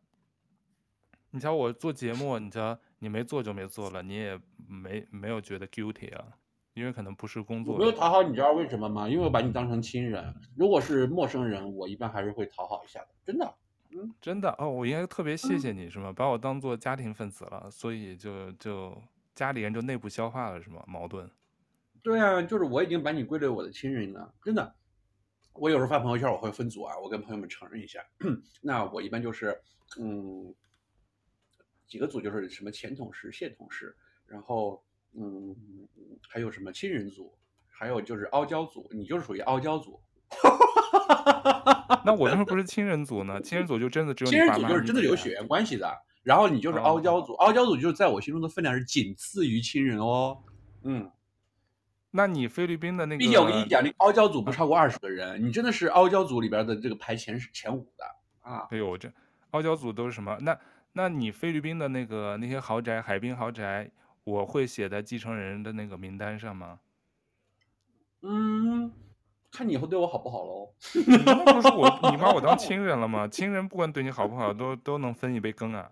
[1.30, 6.26] 你瞧我做节目，你瞧你没做就没做了，你也没没有觉得 guilty 啊，
[6.74, 7.76] 因为可能不是工作。
[7.76, 9.08] 我没有讨好你，知道为什么吗？
[9.08, 13.54] 因为我把你当成亲人，如果是陌生人，我一般还是会讨好一下的，真的。
[13.92, 16.12] 嗯，真的哦，我应该特别谢谢你是吗？
[16.12, 19.00] 把我当做家庭分子了，所以就就
[19.36, 20.84] 家里人就内部消化了是吗？
[20.88, 21.30] 矛盾。
[22.02, 24.74] 对啊，就是我已经把你归类我的亲人了，真的。
[25.54, 28.04] 我有时候发朋友圈，我会分组啊，我跟朋友们承认一下。
[28.62, 29.56] 那我一般就是，
[30.00, 30.54] 嗯，
[31.88, 35.56] 几个组就是什么前同事、现同事，然后嗯，
[36.28, 37.34] 还有什么亲人组，
[37.70, 40.00] 还有就是傲娇组，你就是属于傲娇组。
[42.06, 43.40] 那我为什么不是亲人组呢？
[43.42, 50.44] 亲人组就真的只有你亲人组就是真的有血缘关系的，然后你就是傲娇组，傲娇组就是在我心中的分量是仅次于亲人哦。
[50.84, 51.12] 嗯。
[52.16, 58.06] 那你菲律宾的那个，毕竟我跟你讲，那个傲娇组不超过二十个人，你真的是傲娇组里边的这个排前前五的
[58.42, 58.68] 啊！
[58.70, 59.12] 哎呦，这
[59.50, 60.38] 傲娇组都是什么？
[60.42, 60.56] 那
[60.92, 63.90] 那你菲律宾的那个那些豪宅，海滨豪宅，
[64.26, 66.78] 我会写在继承人的那个名单上吗？
[68.22, 68.92] 嗯，
[69.52, 70.72] 看你以后对我好不好喽。
[70.94, 73.28] 你不是我， 你把我当亲人了吗？
[73.28, 75.90] 亲人不管对你好不好，都都能分一杯羹啊。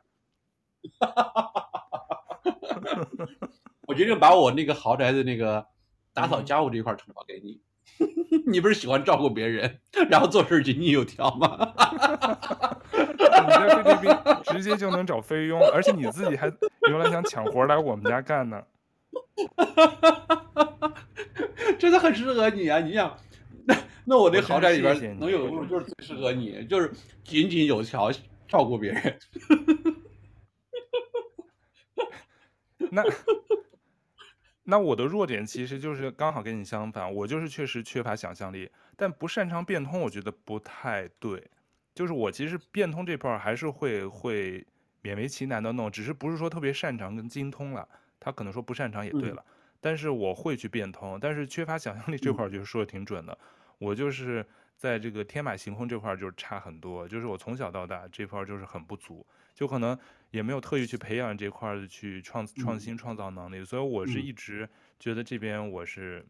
[3.88, 5.66] 我决定把我那个豪宅的那个。
[6.14, 7.62] 打扫家务这一块承包给你，
[8.48, 11.74] 你不是喜欢照顾别人，然后做事井井有条吗？
[12.94, 14.12] 你在菲律宾
[14.44, 16.52] 直接就能找菲佣，而且你自己还
[16.90, 18.62] 原来想抢活来我们家干呢，
[21.80, 22.80] 真的很适合你啊！
[22.80, 23.18] 你想，
[23.66, 26.92] 那那我这豪宅里边能有的物就是最适合你，就是
[27.24, 28.12] 井井有条
[28.48, 29.18] 照顾别人。
[32.92, 33.04] 那。
[34.64, 41.50] 那我的弱点其实就是刚好跟你相反，我就是确实缺乏想象力，但不擅长变通，我觉得不太对。
[41.94, 44.66] 就是我其实变通这块儿还是会会
[45.04, 47.88] 勉为其难的弄，只是不是说特别擅长跟精通了。
[48.20, 53.34] 他可能说不擅长也对了，嗯、但是我会去变通，但是缺乏想象力这块儿就是说的挺准的。
[53.34, 53.48] 嗯、
[53.80, 54.46] 我就是
[54.78, 59.26] 在这个天马行空这块儿就是差很多，就是我从小到大这块儿就是很不足。
[59.54, 59.98] 就可能
[60.32, 64.68] 也没有特意去培养这块的去创创新创造能力，所以我是一直
[65.00, 66.26] 觉得这边我是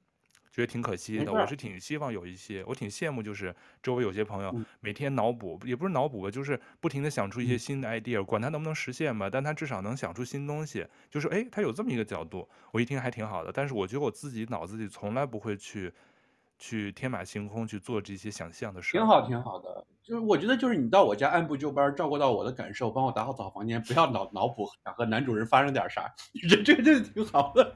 [0.52, 1.32] 觉得挺可惜的。
[1.32, 10.86] 我是挺希望有一些，我挺羡慕，就是周围有些朋友每天脑补，也不是脑补吧，就是不停的想出一些新的 idea，管他能不能实现吧，但他至少能想出新东西。
[11.10, 13.52] 就是哎，他有这么一个角度，我一听还挺好的。
[13.52, 15.94] 但是我觉得我自己脑子里从来不会去
[16.62, 18.96] 去天马行空去做这些想象的事。
[18.96, 19.84] 挺好，挺好的。
[20.04, 26.14] 就是我觉得，就是你到我家按部就班，照顾到我的感受，帮我打好扫房间，不要脑脑补想和男主人发生点啥，
[26.48, 27.74] 这这这挺好的。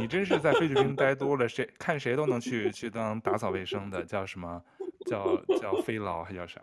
[0.00, 4.62] 你真是在菲律宾待多了，谁看谁都能去去当打扫卫生的，叫什么？
[5.06, 6.60] 叫叫飞劳还叫啥？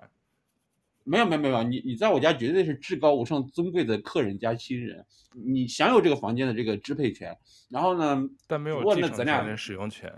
[1.10, 7.36] 没有没有没有，你你在我家绝对是至高无上尊贵的客人加亲人，你享有这个房间的这个支配权。
[7.68, 8.30] 然后呢？
[8.46, 10.14] 但没有继承权跟使用权。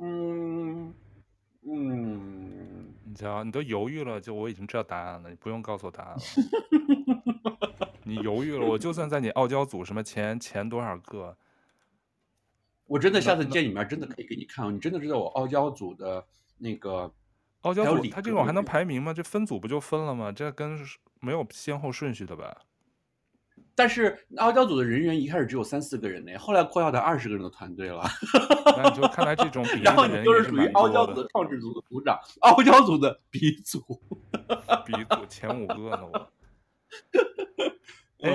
[0.00, 0.94] 嗯
[1.66, 6.20] 嗯，你瞧，你都犹豫了，就我已经知道答案了，你不用告诉我答案了。
[8.04, 11.36] 你犹豫了，我就算在你傲娇组什么前前多少个，
[12.86, 16.24] 我真的下次见你面真的可以给你看，你真的知道我傲娇组的
[16.58, 17.12] 那个
[17.62, 19.12] 傲娇组，他这种还能排名吗？
[19.12, 20.30] 这分组不就分了吗？
[20.30, 20.78] 这跟
[21.20, 22.56] 没有先后顺序的吧？
[23.74, 28.04] 但是傲娇组的人员一开始只有三四个人呢，后来扩大到二十个人的团队了。
[28.76, 33.80] 那你就看来这种 比例的人都是属于傲娇组的创始组的组长，傲娇组的鼻祖，
[34.84, 36.30] 鼻祖前五个呢我。
[38.20, 38.32] 哎，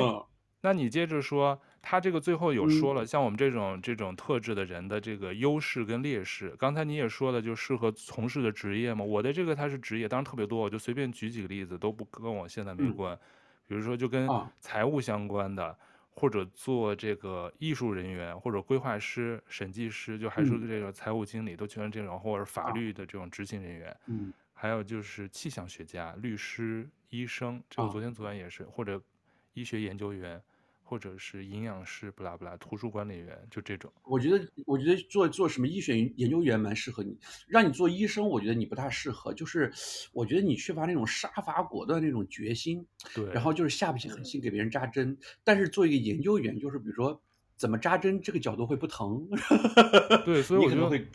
[0.61, 6.53] 那你接着说，他这个最后有说了，像我们这种这种特质的人的这个优势跟劣势。
[6.59, 9.05] 刚才你也说了，就适合从事的职业嘛。
[9.05, 13.17] 我的这个他是职业，当然特别多，我就随便举几个例子，都不跟我现在没关。
[13.65, 14.27] 比如说，就跟
[14.59, 15.77] 财务相关的，啊、
[16.09, 23.97] 或者做这个艺术人员，或者规划师、审计师，就还是这个财务经理，都全是这种，或者法律的这种执行人员。
[24.07, 29.01] 嗯，还有就是气象学家、律师、医生，这个昨天昨晚也是，或者
[29.53, 30.43] 医学研究员。
[30.87, 33.91] 或者是营养师，不拉不拉，图书管理员，就这种。
[34.03, 37.19] 我觉得，我觉得做做什么医学研究员蛮适合你。
[37.45, 39.33] 让你做医生，我觉得你不大适合。
[39.33, 39.69] 就是
[40.13, 42.87] 我觉得你缺乏那种杀伐果断那种决心。
[43.13, 43.25] 对。
[43.33, 45.17] 然后就是下不起狠心给别人扎针。
[45.43, 47.21] 但是做一个研究员，就是比如说
[47.57, 49.27] 怎么扎针，这个角度会不疼。
[50.23, 51.05] 对，所以我觉得会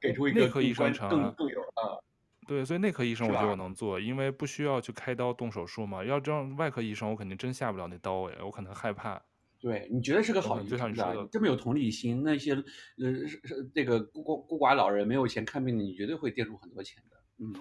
[0.00, 2.02] 给出一个内科医生更更有啊。
[2.50, 6.04] 对，所以内科医生我觉得我能做，因为不需要去开刀动手术嘛。
[6.04, 9.22] 要这样外科医生，我肯定真下不了那刀哎，我可能害怕。
[9.60, 17.16] 对，你觉得是个好医生的，这么有同理心，那些呃是是这个孤孤孤寡老人没有钱看病的，你绝对会垫出很多钱的。
[17.38, 17.54] 嗯，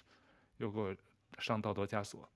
[0.56, 0.96] 又给我
[1.38, 2.26] 上道德枷锁。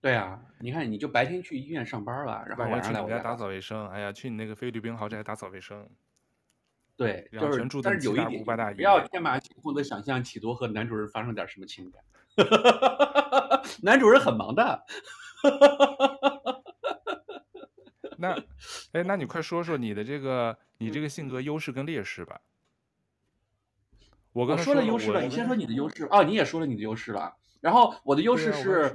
[0.00, 3.86] 对啊，你看，你就白天去医院上班了，然后晚上来我家打扫卫生。
[3.86, 5.88] 哎呀，去你那个菲律宾豪宅打扫卫生。
[6.96, 8.44] 对，就是，但是有一点，
[8.76, 12.04] 不要天马行空的想象企图和男主人发生点什么情感。
[13.82, 14.84] 男主人很忙的。
[18.18, 18.38] 那，
[18.92, 22.40] 哎，那你快说说你的这个，你这个性格优势跟劣势吧。
[24.32, 27.34] 我刚说了优势了，你先说你的优势啊，你也说了你的优势了。
[27.60, 28.92] 然后我的优势是，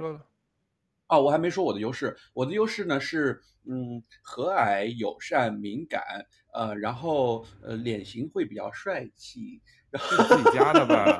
[1.08, 2.16] 哦，我还没说我的优势。
[2.34, 6.02] 我的优势呢是，嗯，和蔼、友善、敏感，
[6.52, 9.60] 呃，然后呃，脸型会比较帅气。
[9.90, 11.18] 然后自己家的吧，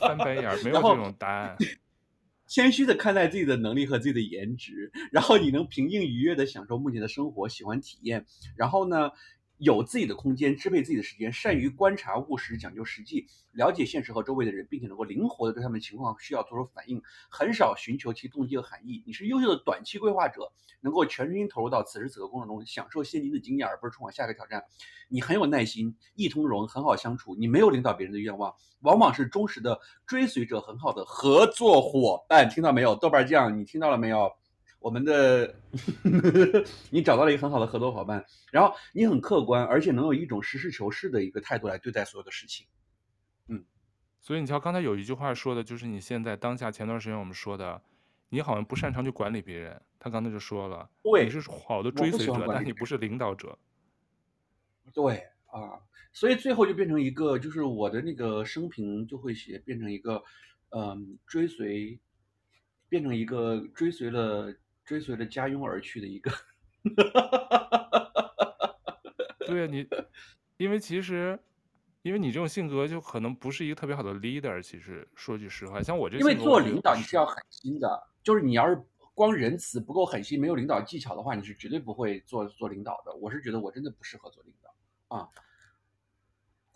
[0.00, 1.56] 翻白眼，没有这种答案。
[2.46, 8.24] 谦虚的看待自己的能力和自己的颜值，然后你能平静愉悦的享受目前的生活，喜欢体验，
[8.56, 9.10] 然后呢，
[9.58, 19.02] 有自己的空间，支配自己的时间，善于观察、务实、讲究实际，了解现实和周围的人，并且能够灵活的对他们情况需要做出反应，很少寻求其动机和含义。
[19.06, 24.62] 你是优秀的短期规划者，能够全身心投入到此时此刻工作中，享受现今的经验，而不是冲往下一个挑战。
[25.08, 27.34] 你很有耐心，易通融，很好相处。
[27.34, 32.50] 你没有领导别人的愿望，往往是忠实的追随者，很好的合作伙伴。
[32.50, 34.30] 听到没有，豆瓣酱，你听到了没有？
[34.86, 35.52] 我们的，
[36.92, 42.68] 你找到了一个很好的合作伙伴，然后你很客观，而且能有一种实事求是的一个态度来对待所有的事情。
[43.48, 43.64] 嗯，
[44.20, 47.82] 所以你瞧，刚才有一句话说的，就是你现在当下，前段时间我们说的，
[48.28, 49.82] 你好像不擅长去管理别人。
[49.98, 53.58] 他刚才就说了，对，你是好的追随者，但你不是领导者。
[54.94, 55.82] 对啊，
[56.12, 60.22] 所以最后就变成一个，就是我的那个生平就会写变成一个，
[60.68, 61.98] 嗯，追随，
[62.88, 64.54] 变成一个追随了。
[64.86, 66.30] 追随着家佣而去的一个，
[69.44, 69.84] 对啊，你，
[70.56, 71.36] 因为其实，
[72.02, 74.62] 因为你这种性格就可能不是一个特别好的 leader。
[74.62, 78.80] 其实说句实话，像我这，因为做领导你是要狠心的，就是你要是
[79.12, 83.12] 光仁慈不够狠心，没有领导技巧的话，你是绝对不会做做领导的。
[83.16, 85.28] 我是觉得我真的不适合做领导啊，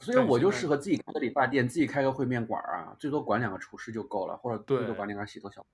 [0.00, 5.64] 所以我就适合自己开个理发店，自己开个烩面馆啊，最多管两个厨师就够了，或者最多管两个洗头小。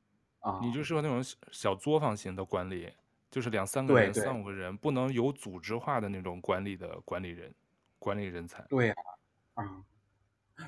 [0.63, 2.93] 你就适合那种小作坊型的管理，
[3.31, 7.55] 就是两三个人、对对三五个人，不能有组织化的那种管理的管理人、
[7.99, 8.65] 管理人才。
[8.69, 8.95] 对呀，
[9.55, 9.83] 啊，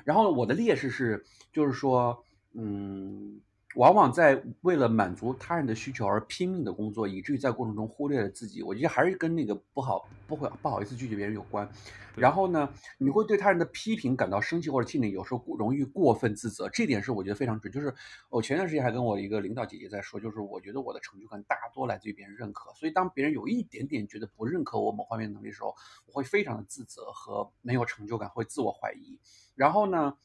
[0.03, 2.23] 然后我的劣势是，就是说，
[2.53, 3.41] 嗯。
[3.75, 8.63] 往往在为了满足他人的需求而拼命的工作，以至于在过程中忽略了自己。
[8.63, 11.69] 我觉得还是跟那个不好、不会、不好意思拒绝别人有关。
[12.15, 12.67] 然后呢，
[12.97, 16.67] 你会对他人的批评感到生气或者气馁，有时候容易过分自责。
[16.69, 17.71] 这点是我觉得非常准。
[17.71, 17.93] 就是
[18.29, 22.73] 我前段时间还跟我一个领导姐姐在说，就是我觉得我的成就感大多来自于别人认可。
[22.73, 25.73] 所以当别人有一点点觉得不认可我某方面能力的时候，
[26.07, 29.19] 我会非常的自责和没有成就感，会自我怀疑。
[29.55, 30.17] 然后呢，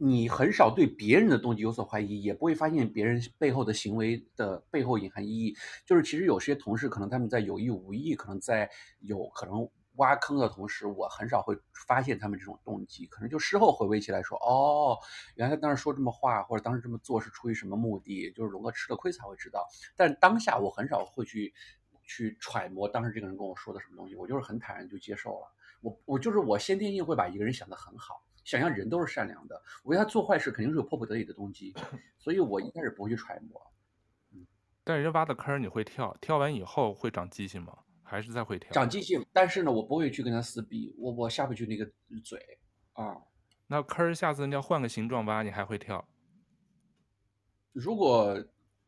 [0.00, 5.56] 你很少对别人的动机有所怀疑，也不会发现别人背后的行为的背后隐含意义。
[5.84, 8.70] 就是其实有些同事可能他们在有意无意，可能在
[9.00, 13.06] 有可能挖坑的同时，我很少会发现他们这种动机。
[13.06, 14.96] 可能就事后回味起来说，哦，
[15.34, 19.66] 原来他当时说这么话，或者当时这么做是出于什么目的，就是龙哥吃了亏才会知道。
[19.96, 21.52] 但当下我很少会去
[22.04, 25.52] 去揣摩当时这个人跟我说的什么东西，我就是很坦然就接受了。
[25.80, 28.22] 我我就是我先天性会把一个人想得很好。
[28.48, 31.74] 想象人都是善良的，我觉得他做坏事肯定是有迫不得已的动机，
[32.16, 33.60] 所以我一开始不会去揣摩。
[34.32, 34.46] 嗯，
[34.82, 37.76] 但是人挖的坑你会跳，跳完以后会长记性吗？
[38.02, 38.72] 还是再会跳？
[38.72, 41.84] 长记性，但是呢，我不会去跟他撕逼，我我下不去那个
[42.24, 42.40] 嘴
[42.94, 43.18] 啊。
[43.66, 46.08] 那坑下次你要换个形状挖，你还会跳？
[47.72, 48.42] 如果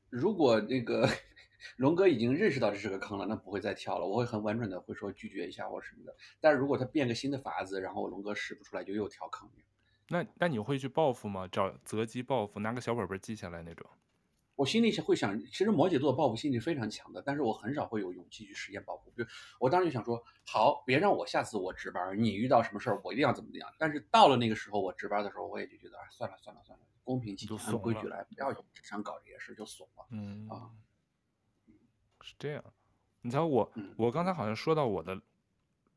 [0.09, 1.07] 如果那个。
[1.77, 4.07] 龙哥已经认识到这是个坑了，那不会再跳了。
[4.07, 6.15] 我会很婉转的会说拒绝一下或什么的。
[6.41, 9.49] 但是如果他变个新的法子，然后龙哥使不出来，就又跳坑。
[10.09, 11.47] 那那你会去报复吗？
[11.47, 13.89] 找择机报复，拿个小本本记下来那种？
[14.57, 19.11] 我心里会想，其实摩羯座报复心理非常强的，但是我很少会有勇气去实现报复。
[19.13, 23.73] 比如我当时就想说，好，别让我下次我值班，你遇到什么事儿，我一定要怎么怎么样。
[23.79, 30.07] 但是到了那个时候，我值班的时候，我也就觉得，啊，算了算了算了，公平起见，按规矩来，不要经常搞这些事，就怂了。
[30.11, 30.69] 嗯啊。
[32.23, 32.65] 是这样，
[33.23, 35.21] 你瞧我，我刚才好像说到我的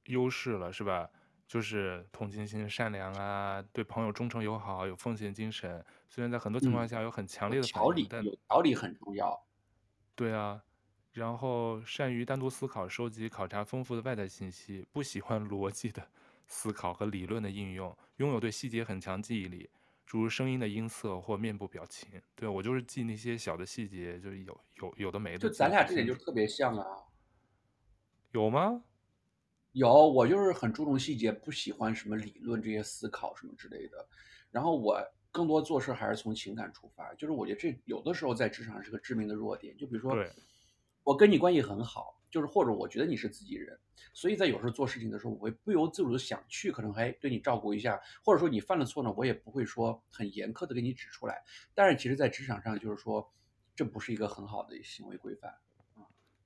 [0.05, 1.09] 优势了，是吧？
[1.45, 5.85] 就是同情心、善良啊，对朋友忠诚友好，有奉献精神。
[6.07, 9.45] 虽然在很多情况下有很强烈的条理，但有条理很重要。
[10.15, 10.63] 对啊，
[11.11, 16.07] 然后善于单独思考、收集、考察丰富的外在信息，不喜欢逻辑的
[16.47, 19.69] 思考和理论的应用，拥有对细节很强记忆力。
[20.05, 25.39] 诸如声音的音色或面部表情，对，我就是记那些小的细节，就是有有有的没的。
[25.39, 26.85] 就咱俩这点就特别像啊。
[28.31, 28.83] 有吗？
[29.71, 34.07] 有，我就是很注重细节，不喜欢什么理论这些思考什么之类的。
[34.51, 34.99] 然后我
[35.31, 39.75] 更多做事还是从情感出发，就是我觉得这有的时候在职场上是个致命的弱点。
[39.77, 40.31] 就比如说，对，
[41.03, 42.19] 我跟你关系很好。
[42.33, 43.79] 就是或者我觉得你是自己人，
[44.11, 51.43] 所以在有时候做事情的时候，我会不由自主的想去，可能还对你照顾一下，或者说你犯了错呢，我也不会说很严苛的给你指出来。
[51.75, 53.31] 但是其实，在职场上，就是说，
[53.75, 55.53] 这不是一个很好的行为规范。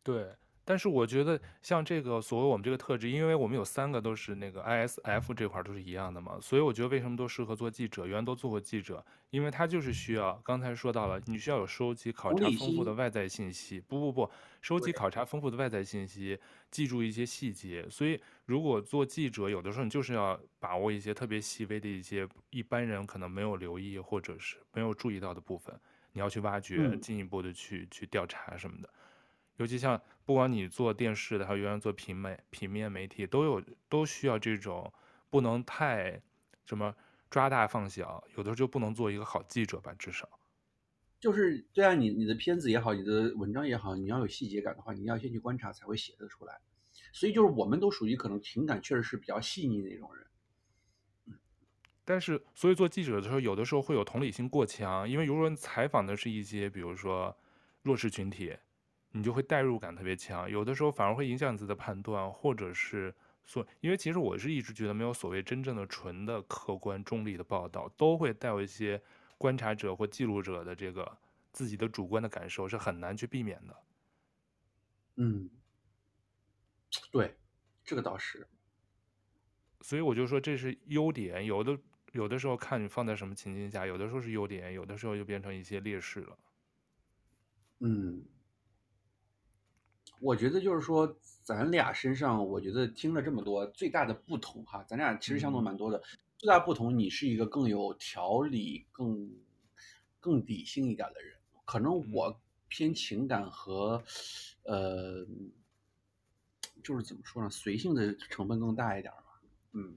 [0.04, 0.36] 对。
[0.70, 14.30] 但是我觉得像这个所谓我们这个特质，因为我们有三个都是那个 ISF 这块都是一样的嘛，所以我觉得为什么都适合做记者，原来都做过记者，因为他就是需要刚才说到了，你需要有收集考察丰富的外在信息，不不不，
[14.62, 16.38] 收集考察丰富的外在信息，
[16.70, 17.90] 记住一些细节。
[17.90, 25.74] 所以如果做记者，有的时候你就是要把握一些特别细微的一些一般人可能没有留意或者是没有注意到的部分，
[26.12, 28.90] 你要去挖掘，进一步的去去调查什么的。
[29.58, 34.92] 尤其像不管你做电视的，还有原来做平媒、平面媒体，都有都需要这种
[35.30, 36.22] 不能太
[36.66, 36.96] 什么
[37.30, 40.30] 抓大放小，有的时候就不能做一个好记者吧，至少。
[41.20, 46.60] 就是对啊，你你的片子也好，你的文章也好，你要有细节感的话，你要先去观察才会写得出来。
[47.12, 50.28] 所以就是我们都属于可能情感确实是比较细腻的那种人。
[52.06, 57.36] 但是所以做记者的时候，有的时候会有同理心过强，因为如果你采访的是一些比如说
[57.82, 58.56] 弱势群体。
[59.18, 63.14] 你就会代入感特别强，有的时候反而会影响你自己的判断，或者是
[63.44, 69.02] 所，因为其实我是一直觉得没有所谓真正的纯的客观中立的报道，都会带有一些
[69.38, 71.18] 观察者或记录者的这个
[71.52, 73.76] 自己的主观的感受，是很难去避免的。
[75.16, 75.50] 嗯，
[77.12, 77.36] 对，
[77.84, 78.48] 这个倒是。
[79.82, 81.80] 所以我就说这是优点，有的
[82.12, 86.38] 有的时候看你放在什么情境下，有的时候是优点，有的时候就变成一些劣势了。
[87.80, 88.24] 嗯。
[90.20, 96.02] 我觉得就是说，咱俩身上，我觉得听了这么多，最大的不同哈，咱俩其实相同蛮多的。
[96.38, 99.30] 最大不同，你是一个更有条理、更
[100.20, 104.04] 更理性一点的人，可能我偏情感和，
[104.64, 105.26] 呃，
[106.84, 109.42] 就是怎么说呢，随性的成分更大一点吧。
[109.74, 109.96] 嗯，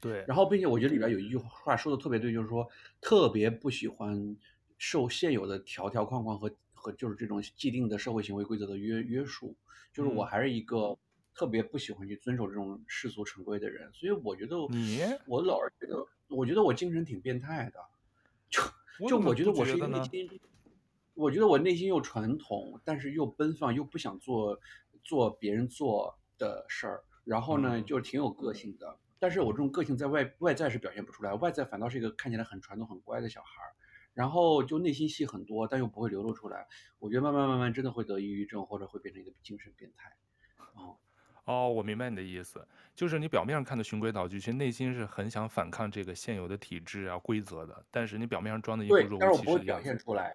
[0.00, 0.24] 对。
[0.26, 2.68] 然后，并且我觉得里边有一句话说的特别对，就是说
[3.00, 4.36] 特别不喜欢
[4.78, 6.50] 受现有的条条框框和。
[6.82, 9.54] 和就是这种既定的社会行为规则的约约束，
[9.92, 10.26] 就是我嗯。
[10.26, 10.98] 还是一个
[11.32, 14.98] 特别不喜欢去遵守这种世俗成规的人，所以我觉得你？
[15.26, 17.78] 我老是觉得，我觉得我精神挺变态的，
[18.50, 18.60] 就
[19.08, 20.28] 就我觉得我是一个内心，
[21.14, 24.58] 我觉得我内心又传统，但是又奔放，又不想做
[25.04, 27.84] 做别人做的事儿，然后呢，嗯。
[27.84, 28.98] 就是挺有个性的。
[29.20, 33.70] 但是我这种个性在外外在是表现不出来，外在反倒是一个看起来很传统、很乖的小孩儿，
[34.14, 36.66] 然后就内心戏很多，但又不会流露出来。
[36.98, 40.16] 我觉得慢慢慢慢真的会得抑郁症，或者会变成一个精神变态。
[40.74, 40.96] 哦，
[41.44, 49.98] 哦，我明白你的意思，就是你表面上看的循规蹈矩，其实内心是很想反抗这个现有的体制啊、规则的，但是你表面上装的一副对，若无其事表现。
[49.98, 50.34] 出来，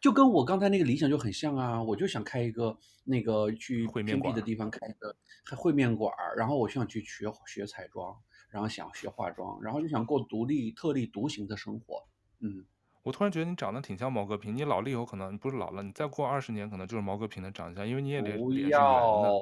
[0.00, 12.08] 就跟我刚才那个理想就很像啊，我就想开一个那个去烩面馆儿偏僻的地方开一个开烩面馆儿，然后我就想去学学彩妆，然后想学化妆，然后就想过独立、特立独行的生活。
[12.40, 12.64] 嗯，
[13.04, 18.84] 我突然觉得你长得挺像毛戈平，你老了以后可能不是老了，你再过二十年可能就是毛戈平的长相，因为你也脸不脸是圆的。
[18.84, 19.32] 要，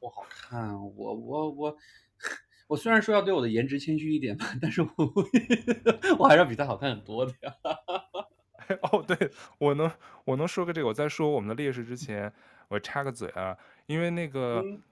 [0.00, 0.74] 不好看。
[0.74, 1.76] 我我我
[2.68, 4.88] 我虽然说要对我的颜值谦虚一点吧，但是我
[6.18, 7.54] 我还是要比他好看很多的呀。
[8.90, 9.88] 哦，对，我能
[10.24, 12.32] 我能说个这个，我在说我们的劣势之前，
[12.68, 14.82] 我插个嘴啊，因为那个，嗯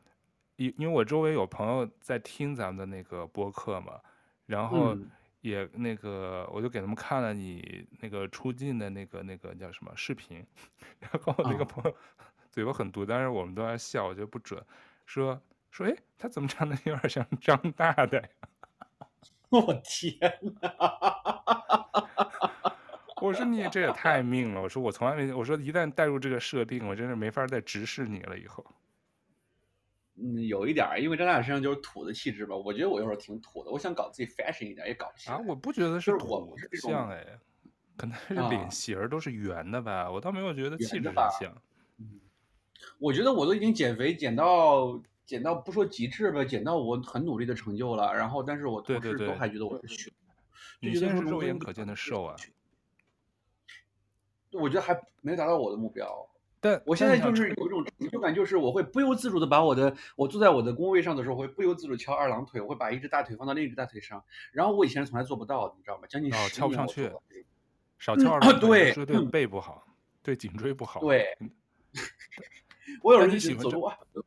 [0.56, 3.98] 因因为我周围有朋友在听咱们的那个播客嘛，
[4.46, 5.10] 然后嗯
[5.44, 10.42] 也那个我就给他们看了你那个出镜的那个那个叫什么视频，
[10.98, 11.94] 然后那个啊朋友
[12.50, 14.64] 嘴巴很毒，但是我们都在笑，我觉得不准，
[15.04, 15.38] 说
[15.70, 18.28] 说哎，他怎么长得有点像张大大呀？
[19.50, 20.18] 我天
[20.62, 20.70] 哪！
[23.20, 24.62] 我说你这也太命了！
[24.62, 28.38] 我说我从来没，我说一旦带入这个设定，我真是没法再直视你了。
[28.38, 28.64] 以后，
[30.16, 32.54] 嗯，有一点儿，因为张大大身上就是土的气质吧。
[32.54, 35.34] 我觉得我有时候挺土的，我想搞自己 fashion 一点，也搞不起来。
[35.34, 37.38] 啊，我不觉得是就是我土不像哎，
[37.96, 41.52] 可能是啊脸型都是圆的吧，我倒没有觉得气质很像。
[42.98, 48.14] 我觉得我都已经减肥减到减到不说极致吧，减到我很努力的成就了。
[48.14, 50.12] 然后，但是我同事对对对都还觉得我是熊，
[50.80, 52.36] 你就觉得现在是肉眼可见的瘦啊，
[54.52, 56.28] 我觉得还没达到我的目标。
[56.64, 66.06] 但我现在就是有一种成就感，就是我会不由自主的把我的，我坐在我的工位上的时候，我会不由自主翘二郎腿，我会把一只大腿放到另一只大腿上，然后我以前从来做不到的，你知道吗？
[66.08, 67.12] 将近哦翘不上去
[67.98, 69.86] 少翘二啊郎腿对对嗯背不好，
[70.22, 71.00] 对颈椎不好。
[71.00, 71.50] 对嗯，
[73.04, 73.98] 我有时候但你喜欢这就走路啊，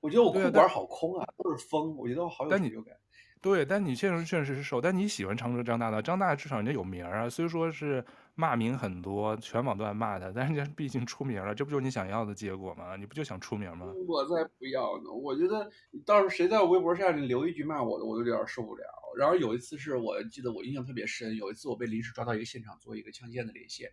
[0.00, 2.94] 我觉得我裤管好空啊，都是风，我觉得我好有但你成就感。
[3.40, 8.04] 对，但你确实确实是瘦，但你喜欢长春张大大，张大大至少人家有名儿啊，虽说是
[8.38, 12.94] 骂名很多，全网都在骂他，但是人家毕竟出名了，这不就是你想要的结果吗？
[12.94, 13.92] 你不就想出名吗？
[14.06, 15.10] 我才不要呢！
[15.10, 15.68] 我觉得
[16.06, 18.84] 到时候谁在我微博下留一句骂我的，我都有点受不了。
[19.16, 23.90] 然后有一次是我记得我印象特别深，有一次我被临时抓到一个现场做一个枪舰的连线，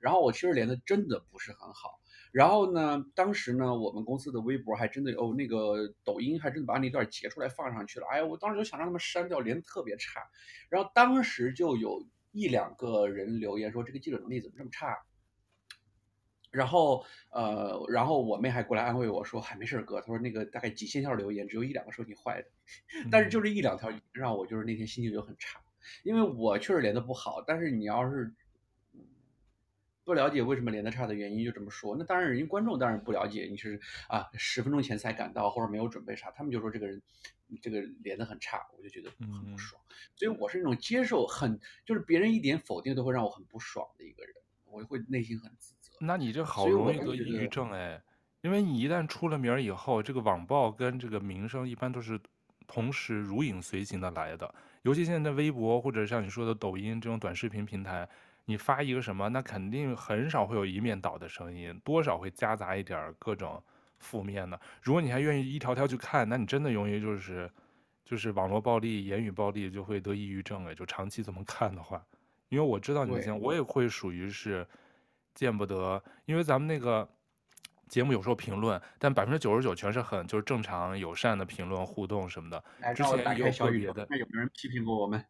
[0.00, 1.98] 然后我其实连的真的不是很好。
[2.30, 8.06] 然后呢，当时呢，我们公司的微博还真的哦，那个抖音还真的把那段截出来放上去了。
[8.08, 10.20] 哎呀，我当时就想让他们删掉，连的特别差。
[10.70, 12.06] 然后当时就有
[12.38, 14.96] 一两个人留言说这个记者能力怎么这么差。
[16.50, 22.48] 然后，呃，然后我妹还过来安慰我说：“还没事儿哥。”她说：“那个大概几千条留言，只有一两个说你坏的，
[23.10, 25.60] 但是就这一两条让我就是那天心情就很差，
[26.04, 27.42] 因为我确实连的不好。
[27.46, 28.32] 但是你要是
[30.04, 33.78] 不了解为什么连的差的原因，就这么说，那当然人家观众当然不了解，你是
[34.08, 37.02] 啊十分钟前才赶到或者没有准备啥，他们就说这个人
[37.62, 39.80] 这个连的很差，我就觉得很不爽。
[40.14, 44.34] 所以我是那种接受很就是别人一点否定都会让我很不爽的一个人，
[44.64, 45.96] 我会内心很自责。
[46.00, 48.00] 那你这好容易得抑郁症哎，
[48.42, 52.20] 因为你一旦出了名以后，这个网暴跟这个名声一般都是
[52.66, 54.54] 同时如影随形的来的。
[54.82, 58.08] 尤其现在微博或者像你说的抖音这种短视频平台，
[58.44, 63.62] 你发一个什么，那肯定很少会有一面倒的声音，多少会夹杂一点各种
[63.98, 64.60] 负面的。
[64.82, 67.50] 如果你还愿意一条条去看，那你真的容易就是
[68.04, 72.04] 就是网络暴力、言语暴力就会得抑郁症哎，就长期这么看的话，
[72.48, 74.66] 因为我知道你像我也会属于是。
[75.34, 77.08] 见不得，因为咱们那个
[77.86, 82.60] 节目有时候评论，但百分之九十九全是很就是正常友善的评论互动什么的。
[82.92, 85.24] 之前也有个别的，那有没有人批评过我们？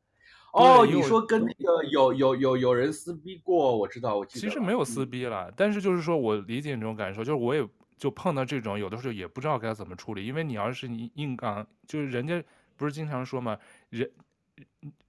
[0.55, 4.41] 哦，你说跟那个有有有有人撕逼过，我知道，我记得。
[4.41, 12.42] 其实没有撕逼了，嗯、但是就是说我理解你这种感受，就是我也就碰到这种，有的时候也不知道该怎么处理，因为你要是你硬刚，就是人家
[12.76, 13.59] 不是经常说嘛，
[13.90, 14.11] 人。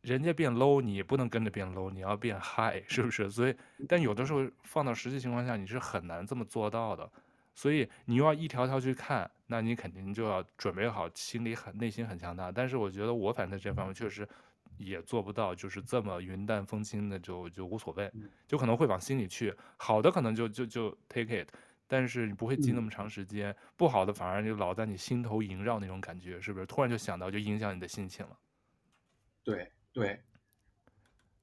[0.02, 3.30] 人家变 low，你也不能跟着变 low，你要变 high，是不是？
[3.30, 3.56] 所以，
[3.88, 7.10] 但有的时候放到实际情况下，你是很难这么做到的。
[7.56, 12.52] 所以你又要一条条去看，那你肯定就要准备好，心里很内心很强大。
[12.52, 14.28] 但是我觉得我反正这方面确实
[14.78, 19.54] 也做不到，就是这么云淡风轻的就就无所谓，嗯就可能会往心里去。
[19.78, 21.50] 好的可能就就就 take it，
[21.92, 26.66] 但是你不会记那么长时间，嗯、不好的反而就老在你心头萦绕那种感觉，是不是？
[26.68, 28.38] 突然就想到，就影响你的心情了。
[29.44, 30.22] 对对。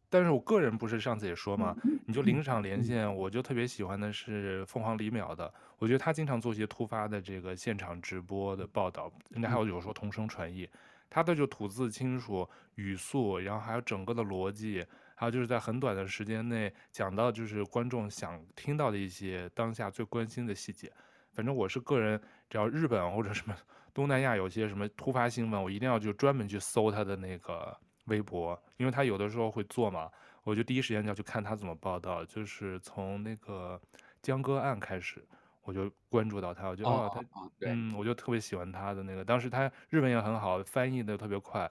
[0.08, 1.76] 但是我个人不是上次也说嘛？
[2.06, 10.70] 你就临场连线，我就特别喜欢的是凤凰李淼的，我觉得他经常做一些突发的这个现场直播的报道，人家还有有时候同声传译，
[11.10, 14.86] 他的就吐字清楚，语速，然后还有整个的逻辑，
[15.16, 20.92] 还有就是在很短的时间内讲到就是观众想听到的一些当下最关心的细节。
[21.32, 23.56] 反正我是个人，只要日本或者什么
[23.92, 27.76] 东南亚有些什么突发新闻，我一定要就专门去搜他的那个。
[28.06, 30.08] 微博，因为他有的时候会做嘛，
[30.44, 32.24] 我就第一时间就要去看他怎么报道。
[32.24, 33.80] 就是从那个
[34.22, 35.26] 江歌案开始，
[35.62, 37.20] 我就关注到他，我觉得哦，他，
[37.62, 39.24] 嗯，我就特别喜欢他的那个。
[39.24, 41.68] 当时他日文也很好，翻译的特别快。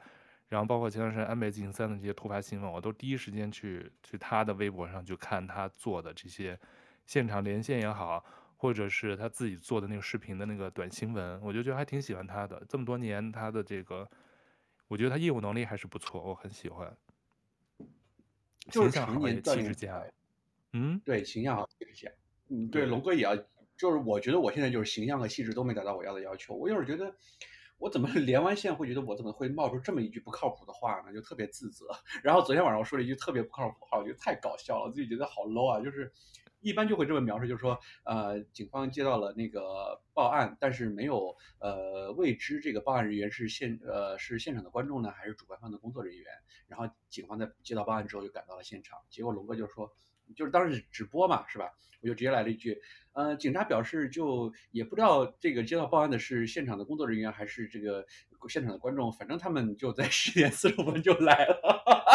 [0.47, 6.59] 然后包括前段时间安倍晋三的这些突发新闻，我都第一时间去去他的微博上去看他做的这些
[7.05, 8.23] 现场连线也好，
[8.57, 12.63] 或者是他自己做的那个视频的那个短新闻，我就觉得还挺喜欢他的。
[12.69, 14.09] 这么多年他的这个。
[14.87, 16.95] 我觉得他业务能力还是不错，我很喜欢。
[18.69, 19.99] 就是常年气质佳，
[20.73, 22.11] 嗯，对，形象好，气质佳。
[22.49, 23.35] 嗯，对，龙哥也要，
[23.75, 26.53] 就是我觉得我现在就是形象和气质都没达到我要的要求。
[26.53, 27.11] 我有时觉得，
[27.85, 31.13] 我怎么 连完线会觉得我怎么会冒出这么一句不靠谱的话呢？
[31.13, 31.85] 就特别自责。
[32.23, 36.11] 然后昨天晚上我说了一句特别不靠谱话，我觉得太搞笑了，我自己觉得好 low 啊，就是。
[36.61, 46.25] 一般就会这么描述，就是说，呃，警方接到了那个报案，但是没有，呃，未知这个报案人员是现，呃，是现场的观众呢，还是主办方的工作人员。
[46.65, 49.95] 然后警方在接到报案之后就赶到了现场，结果龙哥就说，
[50.35, 51.71] 就是当时直播嘛，是吧？
[52.01, 52.81] 我就直接来了一句，
[53.15, 58.05] 呃，警察表示就也不知道这个接到报案的是现场的工作人员还是这个
[58.49, 61.57] 现场的观众，反正他们就在十点四十五分就来了。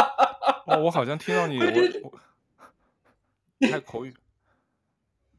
[0.68, 1.59] 哦，我好像听到你，
[2.05, 2.12] 我，
[3.61, 4.14] 我太口语。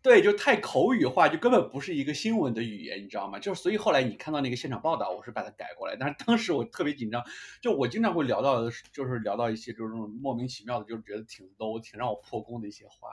[0.02, 3.38] 对，就太口语化，就根本不是一个新闻的语言，你知道吗？
[3.38, 7.24] 就是所以后来你看到那个现场报道，我是把它改过来，但是当时我特别紧张，
[7.62, 13.12] 就我经常会聊到，就是聊到一些就是这种莫名其妙的，就是觉得挺 low、挺让我破功的一些话。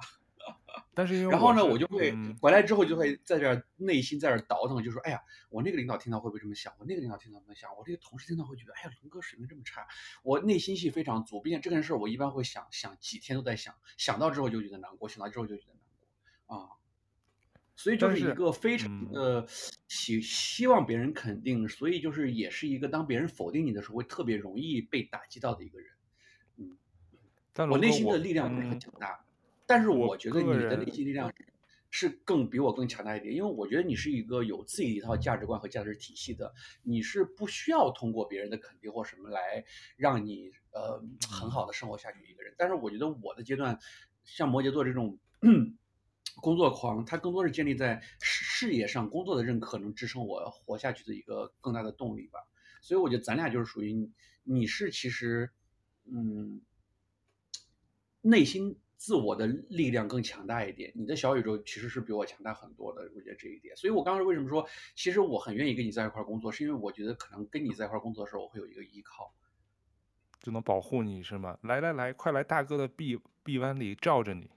[0.94, 6.72] 但是因为然后呢，我就会回来之后就会在这儿内心在这儿倒腾，就说，哎呀，我那个领导听到会不会这么想？
[6.78, 7.70] 我那个领导听到怎么想？
[7.76, 9.86] 我这个同事听到会觉得，哎呀，龙哥水平这么差。
[10.22, 15.82] 我内心戏非常足，并且这件事我一般会想想几天都在想，想到之后就觉得难过，想到之后就觉得难
[16.46, 16.68] 过啊。
[17.76, 19.46] 所以就是一个非常的
[19.86, 25.88] 希、嗯、希望别人肯定，所以就是也是一个当别人否定你的时候会特别容易被打击到的一个人。
[26.56, 26.76] 嗯，
[27.52, 29.24] 但我内心的力量不是很强大，嗯、
[29.68, 31.32] 但是我觉得你的内心力量
[31.90, 36.52] 是更比我更强大一点，因为我觉得你是一个有自己一套价值观和价值体系的，
[36.82, 39.64] 你是不需要通过别人的肯定或什么来
[39.96, 41.00] 让你呃
[41.30, 42.52] 很好的生活下去一个人。
[42.58, 43.78] 但是我觉得我的阶段，
[44.24, 45.18] 像摩羯座这种。
[46.40, 52.38] 工作狂，他更多是建立在事业上工作的认可，能支撑我活下去的一个更大的动力吧。
[52.80, 54.12] 所以我觉得咱俩就是属于，
[54.44, 55.50] 你是其实，
[56.04, 56.60] 嗯，
[58.20, 63.10] 内心自我的力量更强大一点，你的小宇宙其实是比我强大很多的。
[63.14, 69.32] 我觉得这一点，所以我刚刚为什么说，其实我很愿意跟你在一块工作，是因为我觉得可能跟你在一块工作的时候，我会有一个依靠，
[70.42, 71.56] 就能保护你是吗？
[71.62, 74.50] 来来来，快来大哥的臂臂弯里罩着你。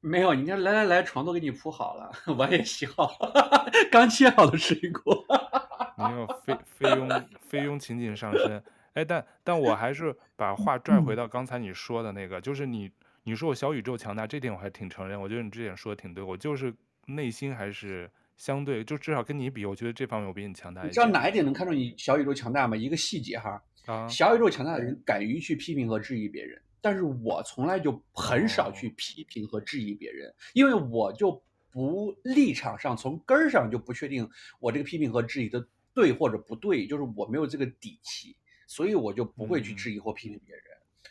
[0.00, 5.26] 没有，你看，来来来，床都给你铺好了， 碗也洗好了， 刚切好的水果。
[5.98, 7.08] 没有菲菲佣
[7.40, 8.62] 菲佣情景上身，
[8.94, 12.90] 哎，但但我还是把话拽回到刚才你说的那个，就是你
[13.22, 16.74] 你说我小宇宙强大，这点我还挺承认，我觉得你这点说的挺对，我就是
[17.06, 20.90] 内心还是相对，就至少跟你比，我觉得这方面我比你强大一点。
[20.90, 22.76] 你知道哪一点能看出你小宇宙强大吗？
[22.76, 26.60] 一个细节哈，啊，小宇宙强大的人敢于去批评和质疑别人。
[26.80, 34.26] 但是我从来就很少去批评和质疑别人，因为我就不立场上从根儿上就不确定
[34.58, 35.62] 我这个批评和质疑的
[35.92, 38.34] 对或者不对，就是我没有这个底气，
[38.66, 40.64] 所以我就不会去质疑或批评别人。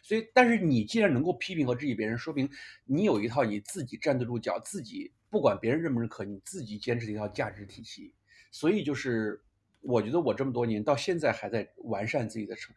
[0.09, 2.49] 所以，但是你既然能够批评和质疑别人，说明
[2.85, 8.11] 你有一套你自己站得住脚、自己不管别人认不认可，你自己坚持的一套价值体系。
[8.49, 9.39] 所以就是
[9.81, 12.69] 我觉得我这么多年到现在还在完善自己的世。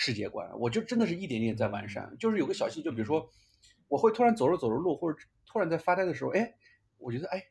[0.00, 2.16] 世界观，我就真的是一点点在完善。
[2.20, 3.28] 就是有个小细节，就比如说，
[3.88, 6.54] 我会突然走着走着路，或者突然在发呆的时候，哎，
[6.98, 7.42] 我觉得，哎，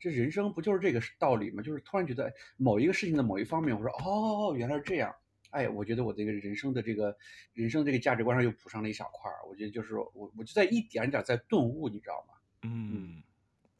[0.00, 1.62] 这人生不就是这个道理吗？
[1.62, 5.14] 就是突然觉得某一个事情的某一方面，我说，哦，原来是这样。
[5.52, 7.16] 哎，我觉得我这个人生的这个
[7.54, 9.38] 人生这个价值观上又补上了一小块儿。
[9.48, 12.34] 我觉得就是我，我就在一点点在顿悟，你知道吗？
[12.62, 13.22] 嗯，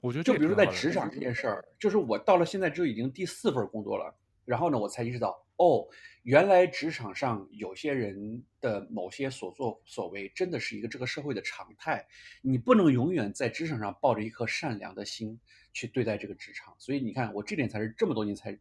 [0.01, 4.15] 我觉得就比如说在职场这件事儿，就是我到了现在就已经第四份工作了，
[4.45, 5.87] 然后呢，我才意识到，哦。
[6.25, 12.07] 原来职场上有些人的某些所作所为，真的是一个这个社会的常态。
[12.43, 15.37] 你不能永远在职场上抱着一颗善良的心
[15.73, 16.73] 去对待这个职场。
[16.79, 18.57] 所以你看，我这点才是这么多年才，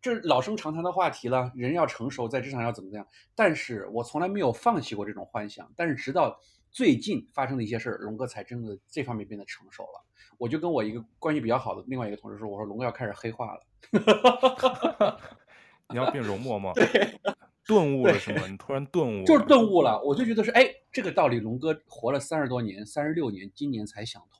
[0.00, 1.52] 这是老生常谈的话题了。
[1.54, 3.06] 人要成熟，在职场要怎么怎样？
[3.34, 5.70] 但是我从来没有放弃过这种幻想。
[5.76, 6.40] 但是直到
[6.70, 10.04] 最近发生的一些事儿，龙哥才真的这方面变得成熟了。
[10.38, 13.60] 我就跟我一个关系比较好的另外一个同事说：“我说龙哥要开始黑化了。
[15.90, 16.72] ”你要变容嬷嬷？
[17.66, 18.46] 顿悟了是吗？
[18.48, 20.00] 你突然顿悟了，就是顿悟了。
[20.02, 24.39] 我就觉得是，哎，这个道理，龙哥活了三十多年，三十六年，今年才想通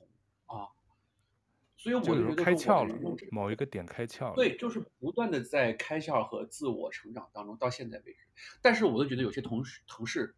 [1.81, 2.95] 所以我就觉得开窍了，
[3.31, 4.35] 某一个点开窍了。
[4.35, 8.19] 对，就是不断的在开窍和自我成长当中，到现在为止。
[8.61, 10.35] 但是我都觉得有些同事、同事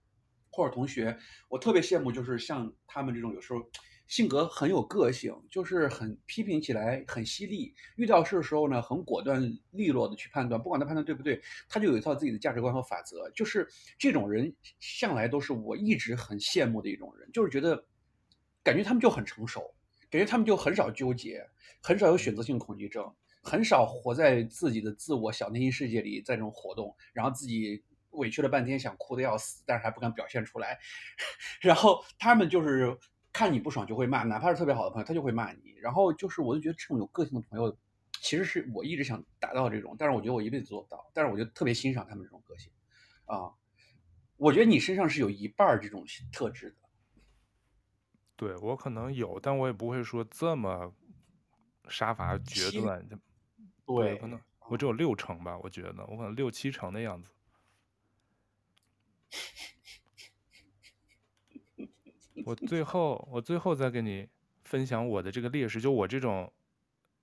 [0.49, 1.17] 或者同学，
[1.49, 3.69] 我特别羡慕，就是像他们这种有时候。
[4.05, 9.41] 性格很有个性，就是很批评起来很犀利，遇到事的时候呢，很果断
[9.71, 13.31] 利落的去判断，不管他判断对不对，他就有一套自己的价值观和法则。
[13.31, 13.65] 就是
[13.97, 17.85] 这种人向来都是我一直很羡慕的一种人，就是觉得
[18.61, 19.73] 感觉他们就很成熟，
[20.17, 21.45] 感觉他们就很少纠结，
[21.81, 30.79] 很少有选择性恐惧症，很少活在自己的自我小内心世界里，在这种活动，然后自己委屈了半天想哭得要死，但是还不敢表现出来，
[31.61, 32.97] 然后他们就是。
[33.35, 35.73] 看你不爽就会骂，哪怕是特别好的朋友，他就会骂你。
[35.81, 37.75] 然后就是，我就觉得这种有个性的朋友，
[38.21, 41.09] 其实是我一直想达到这种，但是我觉得我一辈子做不到。
[41.15, 42.71] 但是我就特别欣赏他们这种个性，
[43.25, 43.49] 啊，
[44.37, 46.75] 我觉得你身上是有一半这种特质的。
[48.35, 50.93] 对，我可能有，但我也不会说这么
[51.87, 53.07] 杀伐决断。
[53.07, 53.17] 对，
[53.85, 57.31] 对，可能我只有六成吧，我觉得我可能六七成的样子。
[62.45, 64.27] 我最后，我最后再跟你
[64.63, 66.51] 分享我的这个劣势，就我这种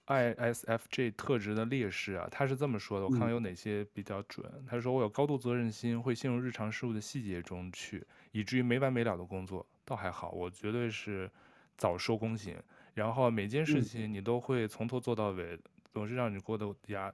[0.07, 4.65] ISFJ 特质的劣势啊，他是这么说的，我看看有哪些比较准。
[4.67, 11.29] 他说我有高度责任心，会陷入日常事务的细节中去，以至于没完没了的工作，倒还好，我绝对是
[11.77, 12.57] 早收工型。
[12.95, 15.59] 然后每件事情你都会从头做到尾，
[15.93, 17.13] 总是让你过度压、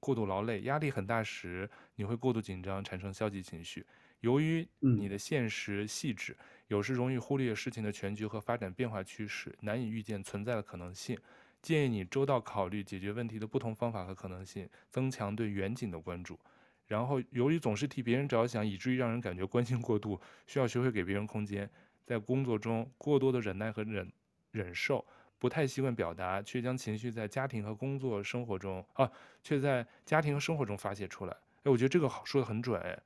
[0.00, 3.86] 过度劳累，压力很大时，你会过度紧张，产生消极情绪。
[4.20, 6.36] 由于你的现实细致。
[6.68, 11.16] 有时容易忽略事情的全局和发展变化趋势，难以预见存在的可能性。
[11.60, 16.40] 建议你周到考虑解决问题的不同方法和可能性，增强对远景的关注。
[16.86, 21.70] 然后，由于总是替别人着想，以至于让人感觉关心过度，需要学会给别人空间。
[22.04, 24.10] 在工作中过多的忍耐和忍
[24.52, 25.04] 忍受，
[25.38, 29.10] 不太习惯表达，却将情绪在家庭和工作生活中啊，
[29.42, 31.36] 却在家庭和生活中发泄出来。
[31.64, 32.98] 哎，我觉得这个好说的很准哎。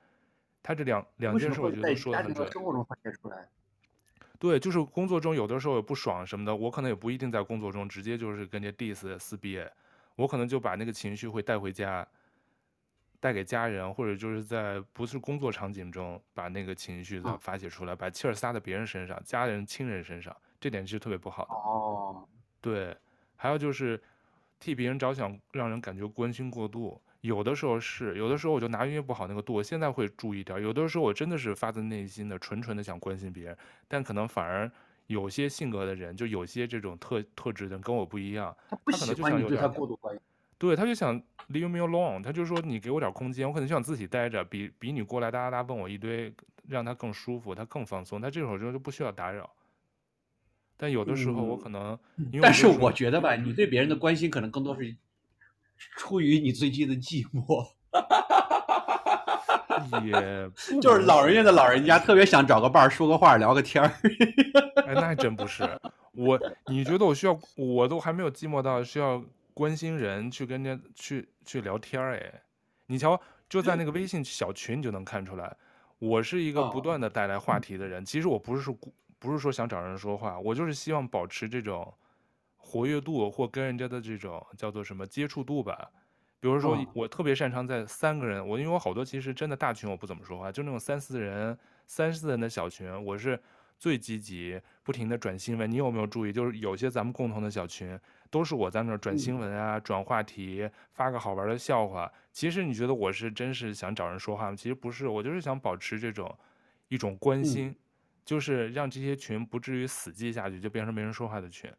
[0.60, 2.52] 他这两两件事，我觉得说的很准。
[2.52, 3.48] 生活中发泄出来。
[4.38, 9.64] 对，就是工作中有的时候有不爽什么的，我可能也不一定在工作中直接就是跟人家 diss 撕逼，
[10.16, 12.06] 我可能就把那个情绪会带回家，
[13.20, 21.50] 带给家人，或者就是在不是工作场景中把那个情绪再发泄出来，把气儿撒在别人身上，家人亲人身上，这点是特别不好的。
[21.52, 22.28] 哦，
[22.60, 22.96] 对，
[23.36, 24.00] 还有就是
[24.60, 27.00] 替别人着想，让人感觉关心过度。
[27.22, 29.52] 有的时候是，有的时候我就拿捏不好那个度。
[29.52, 33.58] 我现在会注意点，有的时候我真的是发自内心的、纯纯的想关心别人，
[33.88, 34.70] 但可能反而
[35.08, 40.22] 有些性格的人，就有些这种特特质的人跟我不一样，他可能就想有点他过度关心，
[40.58, 41.18] 对，他就想
[41.50, 46.34] leave me alone，他就说你给我点空间，我可能就想自己待着，比比你过来哒哒哒问我一堆，
[46.68, 49.48] 让他更舒服，他更放松，他这会儿就不需要打扰。
[50.76, 54.94] 但有的时候我可能，嗯、但是我觉得吧，你对别人的关心可能更多是。
[55.96, 57.64] 出于你最近的寂寞，
[60.04, 60.50] 也
[60.80, 63.88] 就是老人院的老人家特别想找个伴儿说个话聊个天儿。
[64.84, 65.62] 哎，那还真不是
[66.14, 66.36] 我，
[66.66, 69.22] 你觉得我需要，我都还没有寂寞到需要
[69.58, 72.42] 关心人去跟人家去去聊天儿哎。
[72.86, 75.56] 你瞧，就在那个微信小群，你就能看出来，
[75.98, 78.04] 我是一个不断的带来话题的人。
[78.04, 78.78] 其实我不是说
[79.18, 81.92] 不是说想找人说话，我就是希望保持这种。
[82.60, 85.90] 活跃度或跟人家的这种叫做什么接触度吧，
[86.38, 93.40] 比如说我特别擅长在三个人，我因为我好多其实真的大群我不怎么说话，就那种三四人、三四人的小群，我是
[93.78, 95.70] 最积极，不停的转新闻。
[95.70, 96.32] 你有没有注意？
[96.32, 97.98] 就是有些咱们共同的小群，
[98.30, 102.12] 都是我在那儿转新闻啊、转话题、发个好玩的笑话。
[102.32, 104.56] 其实你觉得我是真是想找人说话吗？
[104.56, 106.34] 其实不是，我就是想保持这种
[106.88, 107.74] 一种关心，
[108.24, 111.72] 就是让这些群不至于死寂下去，就变成没人说话的群。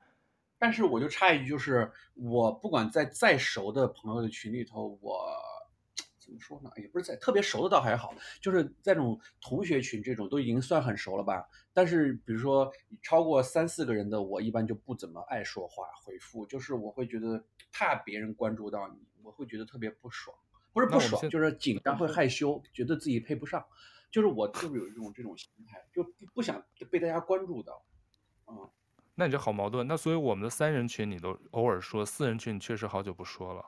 [0.57, 5.25] 但是我就插一句，就是我不管在再熟的朋友的群里头，我
[6.29, 6.69] 怎么说呢？
[6.77, 11.49] 也不是在特别熟的倒还好，就是在这种同学群这种都已经算很熟了吧。
[11.73, 12.71] 但是比如说
[13.01, 20.37] 超过三四个人的，我一般就不怎么爱说话回复，就是我会觉得怕别人关注到你，我会觉得特别不爽
[20.71, 23.65] 不是不爽，就是紧张会害羞，觉得自己配不上，
[24.11, 27.83] 就是我就是有一种这种心态，就不不想被大家关注到。
[28.45, 28.69] 嗯，
[29.15, 29.87] 那你这好矛盾。
[29.87, 33.65] 那所以我们的三人群你都偶尔说，四人群你确实好久不说了。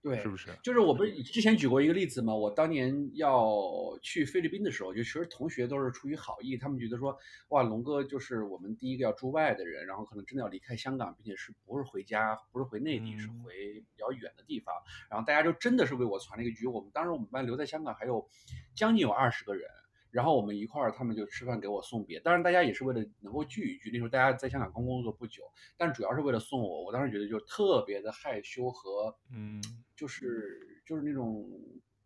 [0.00, 0.50] 对，是不是？
[0.62, 2.34] 就是我不是之前举过一个例子嘛？
[2.34, 7.18] 我当年要去菲律宾的时候，就其实同学都是出于好意，他们觉得说，
[7.48, 14.74] 哇，龙哥就是我们第一个要驻外的人，然后可能真的要离开香港，并且是不是回家，不是回内地，是回比较远的地方。
[14.74, 16.66] 嗯、然后大家就真的是为我传了一个局。
[16.66, 18.28] 我们当时我们班留在香港还有
[18.74, 19.68] 将近有二十个人。
[20.10, 22.18] 然后我们一块儿，他们就吃饭给我送别。
[22.20, 23.90] 当然，大家也是为了能够聚一聚。
[23.90, 25.42] 那时候大家在香港刚工作不久，
[25.76, 26.84] 但主要是为了送我。
[26.84, 29.62] 我当时觉得就特别的害羞和，嗯，
[29.94, 31.48] 就是就是那种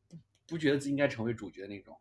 [0.09, 0.17] 不
[0.49, 1.97] 不觉得自己应该成为主角的那种，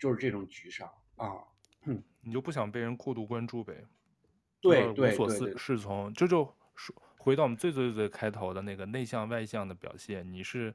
[0.00, 1.44] 就是这种局上啊，
[1.82, 3.84] 哼，你就不想被人过度关注呗？
[4.60, 6.12] 对对，无所适从。
[6.14, 10.74] 这就说回到我们最最最开头的那个内向外向的表现，你是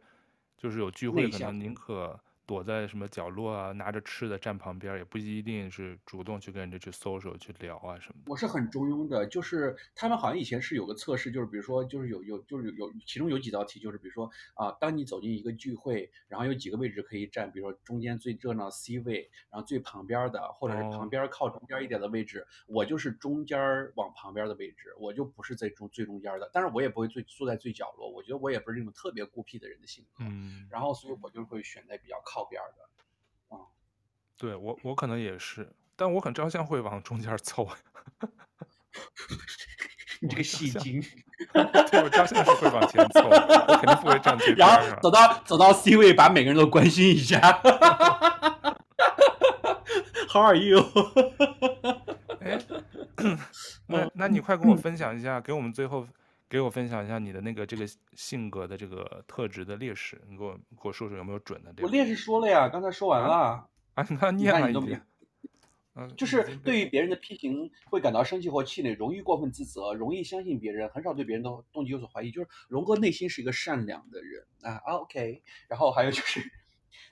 [0.56, 2.20] 就是有聚会可能宁可。
[2.50, 8.32] 躲在什么角落啊，拿着吃的站旁边，也不一定是主动去跟人家去 social 去聊啊什么的。
[8.32, 23.60] 我是很中庸的，就是他们好像以前是有个测试，就是比如说，就是有有就是有其中有几道题，就是比如说啊，当你走进一个聚会，然后有几个位置可以站，比如说中间最热闹 C 位，然后最旁边的，或者是旁边靠中间一点的位置，哦、我就是中间
[23.94, 32.39] 往旁边的位置，我就不是在中最中间的，但是我也不会最坐在最角落，我觉得我也不是那种特别孤僻的人的性格，嗯，然后所以我就会选在比较靠。
[32.40, 33.60] 靠边的，啊，
[34.38, 37.68] 对我我可能也是，但我很照相会往中间凑。
[40.22, 41.02] 你这个戏精，
[41.92, 47.40] 对我照相是会往前凑，我肯定不会站最边然后走到走到 C 位，把每个人都关心一下。
[50.32, 50.80] How are you？
[52.40, 52.58] 哎，
[53.88, 56.08] 那那你快跟我分享一下，给我们最后。
[56.50, 61.74] 给我分享一下你的那个这个性格的这个特质的劣势，你给我给我说说有没有准的？
[61.84, 63.34] 我劣势说了呀，刚才说完了。
[63.36, 65.06] 啊，啊那念了一遍。
[65.94, 72.32] 嗯， 就是对于别人的批评会感到生气或气馁，容易过分自责，容易相信别人，很少对别人的动机有所怀疑。
[72.32, 74.78] 就是龙哥内心是一个善良的人啊。
[74.86, 76.42] OK，然后还有就是。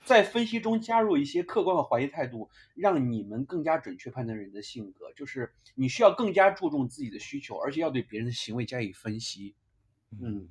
[0.04, 5.12] 在分析中加入一些客观和怀疑态度，让你们更加准确判断人的性格。
[5.14, 9.54] 就是你需要更加注重自己的需求，而且要对别人的行为加以分析。
[10.20, 10.48] 嗯，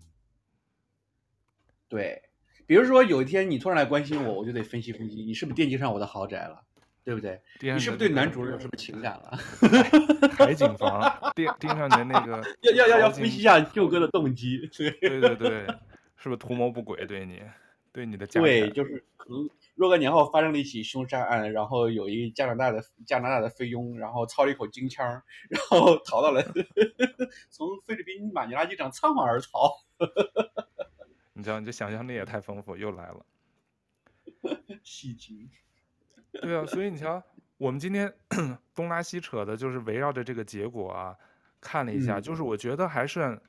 [1.88, 2.24] 对。
[2.66, 6.62] 比如说有一天你突然来关心我，我就得分析分析，你是不是惦记上我的豪宅了，
[7.02, 7.42] 对不对？
[7.62, 9.40] 你是不是对男主人有什么情感了？
[10.36, 14.70] 海景房盯盯上你的那个，要要要要分析一下舅哥的动机。
[14.78, 15.50] 对对对对，
[16.18, 17.42] 是不是图谋不轨对你？
[17.98, 25.04] 对你的家对，就是可能若干年后发生了一起凶杀案，然后有一加拿大的加拿大的菲佣，然后操了一口京腔，
[25.50, 26.44] 然后逃到了
[27.50, 29.74] 从菲律宾马尼拉机场仓皇而逃。
[31.34, 33.26] 你知道，你这想象力也太丰富，又来了。
[34.84, 35.50] 戏精。
[36.34, 37.24] 对啊，所以你瞧，
[37.58, 38.14] 我们今天
[38.76, 41.18] 东拉西扯的，就是围绕着这个结果啊，
[41.60, 43.42] 看了一下，嗯、就是我觉得还是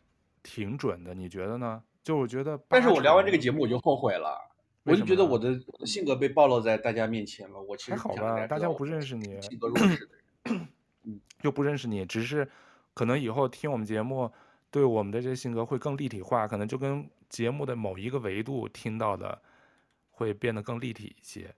[0.42, 1.82] 挺准的，你觉得呢？
[2.08, 4.40] 就我觉得，但是我聊完这个节目我就后悔了，
[4.84, 7.60] 我就觉得我的我的性格被暴露在大家面前了。
[7.60, 10.08] 我其实还好吧，大家又不认识你，性格 弱势的
[10.44, 12.50] 人，又不认识你，只是
[12.94, 14.32] 可能以后听我们节目，
[14.70, 19.42] 对我们的这些性格会更立体化，可能就跟节目的某一个维度听到的
[20.10, 21.54] 会变得更立体一些。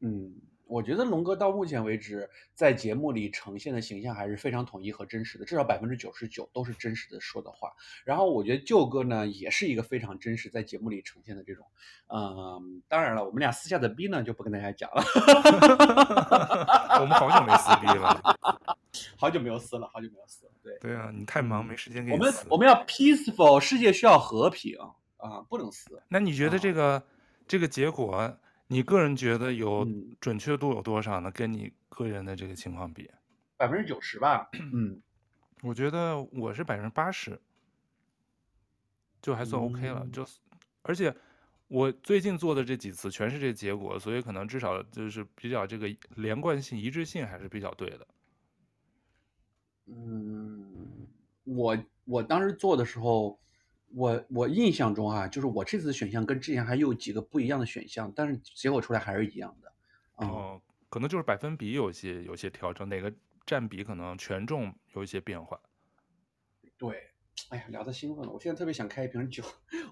[0.00, 0.34] 嗯。
[0.66, 7.72] 我觉得龙哥到目前为止在节目里呈现的形象还是非常统一和真实的，至少百分之九十九都是真实的说的话。
[8.04, 11.64] 然后我觉得舅哥呢也是一个非常真实在节目里呈现的这种，
[12.08, 15.02] 嗯，当然了，我们俩私下的逼呢就不跟大家讲了。
[17.00, 18.36] 我们好久没撕逼了，
[19.16, 20.52] 好久没有撕了，好久没有撕了。
[20.62, 22.10] 对对啊，你太忙没时间给。
[22.12, 24.76] 我们我们要 peaceful，世界需要和平
[25.18, 26.02] 啊，不能撕。
[26.08, 27.02] 那你觉得这个、啊、
[27.46, 28.36] 这个结果？
[28.68, 29.86] 你个人觉得有
[30.20, 31.30] 准确度有多少呢？
[31.30, 33.08] 嗯、跟你个人的这个情况比，
[33.56, 34.48] 百分之九十吧。
[34.72, 35.00] 嗯，
[35.62, 37.40] 我觉得我是百分之八十，
[39.22, 40.00] 就还算 OK 了。
[40.04, 40.26] 嗯、就
[40.82, 41.14] 而且
[41.68, 48.06] 我最近做的这几次全是这结果，所以可能至少就是比较这个连贯性、一致性还是比较对的。
[49.86, 51.06] 嗯，
[51.44, 53.38] 我我当时做的时候。
[53.94, 59.72] 我我印象中啊，就是我这次选项跟之前还有几个不一样的选项，但是结果出来还是一样的。
[60.16, 63.12] 嗯、哦，可能就是百分比有些有些调整，哪个
[63.44, 65.60] 占比可能权重有一些变化。
[66.76, 67.10] 对，
[67.50, 69.42] 哎呀，聊得兴奋了，我现在特别想开一瓶酒。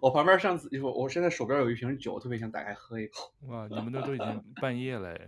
[0.00, 3.32] 我旁边上次我我现在手边有一瓶酒，特别想打开喝一口。
[3.48, 5.18] 哇，你们那都已经半夜了，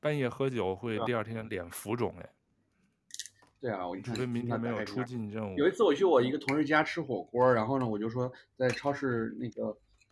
[0.00, 2.30] 半夜喝酒会第二天脸浮肿哎。
[3.62, 5.56] 对啊，我一看，明天没有出境任务。
[5.56, 9.68] 有一次我去我一个同事家吃火锅，然后呢，我就说在超市那个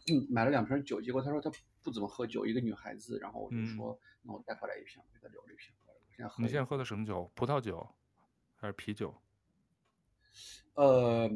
[0.07, 1.51] 嗯，买了两瓶酒，结果他说他
[1.83, 5.75] 不怎么喝酒，一个女孩子，然后我就说，嗯、那我带回来一瓶，给他留了一瓶。
[6.17, 6.43] 现在喝。
[6.45, 7.29] 你现在喝的什么酒？
[7.35, 7.85] 葡萄酒
[8.55, 9.13] 还是啤酒？
[10.75, 11.29] 呃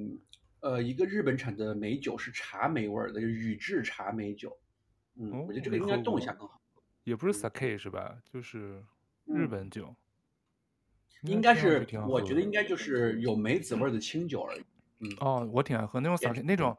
[0.61, 4.57] 呃，一个日本产的美酒是茶梅味儿的，就是宇治茶梅酒。
[5.17, 6.61] 嗯，哦、我觉得这个应该冻一下更好。
[7.03, 8.17] 也不是 sake 是吧？
[8.33, 8.85] 就是
[9.25, 9.89] 日本酒。
[9.89, 9.97] 嗯、
[11.25, 14.65] 应该是，我觉得应该就是有梅子味的清酒而已。
[15.01, 15.11] 嗯。
[15.21, 16.77] 哦，我挺爱喝那种 sake 那种。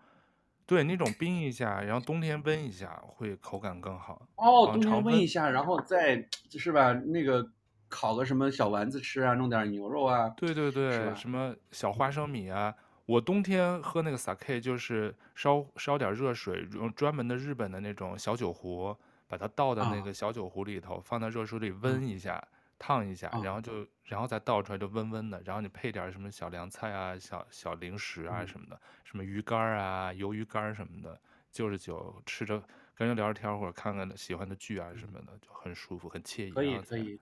[0.68, 4.28] 对，那种冰一下，然后冬天温一下，会口感更好。
[4.38, 7.48] 哦，冬天温一下，然后再是吧，那个
[7.88, 10.28] 烤个什么小丸子吃啊，弄点牛肉啊。
[10.30, 12.74] 对对对，什么小花生米啊。
[13.06, 22.44] 我冬天喝那个 sake 就是烧烧点热水，用专门的日本的那种小酒壶，把它倒到那个小酒壶里头，啊、放在热水里温一下。
[22.76, 31.20] 嗯烫一下，然后就，然后再倒出来就温温的，然后你配点什么小凉菜啊、小小零食啊什么的，什么鱼干啊、鱿鱼干什么的，
[31.52, 32.62] 就是酒吃着
[32.94, 36.52] 跟人聊着天或者看看喜欢的剧啊什么的，就很舒服，很惬意。
[36.52, 37.20] 可以可以，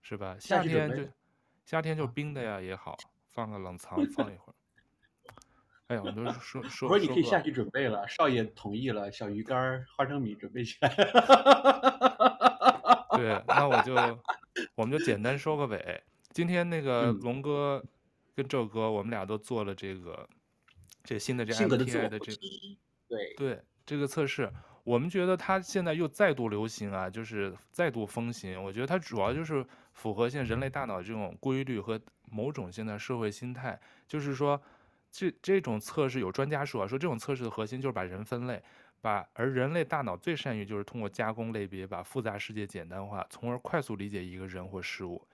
[0.00, 0.36] 是吧？
[0.40, 1.06] 夏天就
[1.66, 4.54] 夏天就冰的呀也好，放个冷藏放一会儿。
[5.88, 6.88] 哎呀，我都说说。
[6.88, 10.88] 我 说你可以下去准备了，少爷同意了，小鱼干、花生米准备起来。
[13.16, 13.94] 对，那我就。
[14.74, 16.02] 我们就简单收个尾。
[16.30, 17.82] 今天那个龙哥
[18.34, 20.28] 跟宙哥，我们俩都做了这个
[21.02, 22.38] 这新的这 MBTI 的这个
[23.08, 24.52] 对对这个测试。
[24.84, 28.62] 我们觉得它现在又再度流行啊，就是再度风行。
[28.62, 32.00] 我觉得它主要就是符合现在人类大脑这种规律和
[32.30, 33.78] 某种现在社会心态。
[34.06, 34.58] 就是说，
[35.10, 38.62] 这这种测试有专家说啊，说这种测试的核心就是把人分类。
[39.00, 45.26] 把而人类大脑最善于就是通过加工类别，把复杂世界简单化，从而快速理解一个人或事物。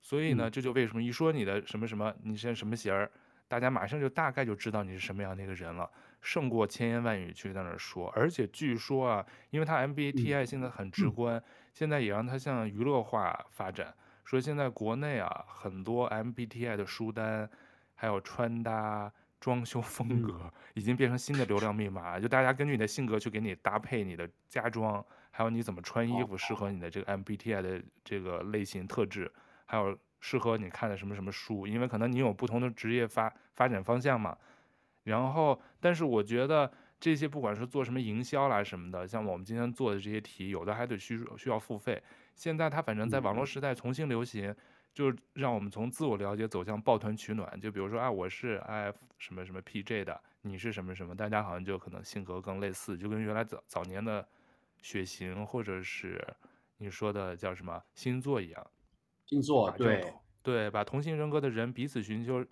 [0.00, 3.10] 所以呢，这就为什么一说你的什么什么，你是什么型儿，
[3.46, 5.90] 大家马上就大概就知道你是什么样的一个人了，
[6.20, 8.08] 胜过千言万语去在那儿说。
[8.16, 11.42] 而且据说啊，因为它 MBTI 现在很直观，
[11.74, 13.94] 现在也让它向娱乐化发展。
[14.24, 17.48] 说现在国内啊，很多 MBTI 的书单，
[17.94, 19.12] 还有穿搭。
[19.40, 29.30] 装修风格已经变成新的流量密码，就大家根据你的性格去给你搭配你的家装，还有你怎么穿衣服适合你的这个 MBTI 的这个类型特质，
[29.66, 34.36] 还有适合你看的什么什么书，因为可能你有不同的职业发发展方向嘛。
[35.04, 42.02] 然后，但是我觉得这些不管是做什么营销啦什么的，像我们今天做的这些题，有的还得需需要付费。
[42.34, 44.54] 现在它反正在网络时代重新流行。
[44.98, 47.60] 就是让我们从自我了解走向抱团取暖。
[47.60, 54.28] 就比如说啊，我是 IF 什么什么 PJ 的，你是什么什么，大家好像就可能性格更类似，就跟原来早早年的
[54.82, 56.20] 血型或者是
[56.78, 58.70] 你说的叫什么星座一样。
[59.26, 62.44] 星座对对，把同性人格的人彼此寻求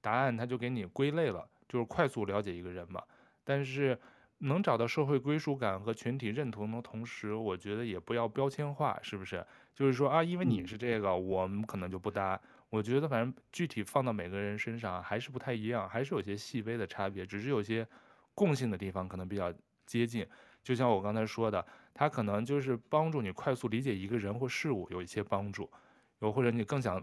[0.00, 3.02] 答案，他就给你归类了，就是快速了解一个人嘛。
[3.42, 3.98] 但是
[4.38, 9.44] 能找到社会归属感和群体认同的同时，我觉得也不要标签化，是不是？
[9.78, 12.40] 就是说啊，因为你是这个，我们可能就不搭。
[12.68, 17.86] 我觉得反正具体放到每个人身上还是不太一样，还是有些细微的差别，只是有些
[18.34, 19.54] 共性的地方可能比较
[19.86, 20.26] 接近。
[20.64, 21.64] 就像我刚才说的，
[21.94, 25.70] 它可能就是帮助你快速理解一个人或事物有一些帮助，
[26.18, 27.00] 又或者你更想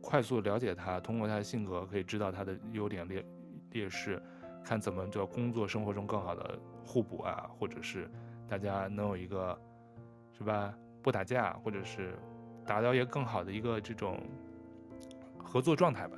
[0.00, 3.26] 快速了解他，通过他的性格可以知道他的优点劣
[3.72, 4.22] 劣势，
[4.64, 6.56] 看怎么在工作生活中更好的
[6.86, 8.08] 互补啊，或者是
[8.48, 9.60] 大家能有一个，
[10.38, 10.72] 是吧？
[11.04, 12.14] 不打架，或者是
[12.64, 14.18] 达到一个更好的一个这种
[15.36, 16.16] 合作状态吧。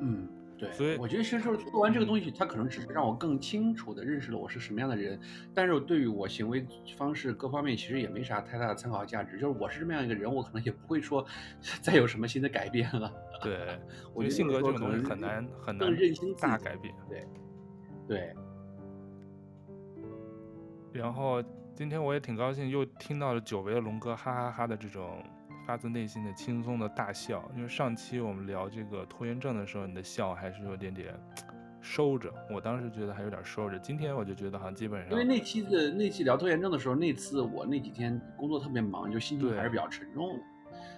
[0.00, 0.28] 嗯，
[0.58, 0.72] 对。
[0.72, 5.18] 所以我觉得，其实做完这个东西，它可能只是让我更清楚地认识了我是什么样的人，
[5.54, 6.66] 但是对于我行为
[6.98, 9.38] 方式各方面，其实也没啥太大的参考价值。
[9.38, 11.24] 就是我是这么样一个人，我可能也不会说
[11.80, 13.12] 再有什么新的改变了。
[13.40, 13.78] 对，
[14.12, 15.88] 我觉得性格这种东西很难很难
[16.40, 16.92] 大改变。
[17.08, 17.24] 对，
[18.08, 18.34] 对。
[20.92, 21.40] 然后。
[21.76, 25.22] 今天我也挺高兴，又听到了久违的龙哥哈哈哈的这种
[25.66, 27.46] 发自内心的轻松的大笑。
[27.54, 31.14] 因为上期我们聊这个拖延症的时候，你的笑还是有点点
[31.82, 33.78] 收着，我当时觉得还有点收着。
[33.78, 40.42] 今天我就觉得好像基本上，因为那期的那期聊拖延症的时候，那次我那几天工作特别忙，就心情还是比较沉重的，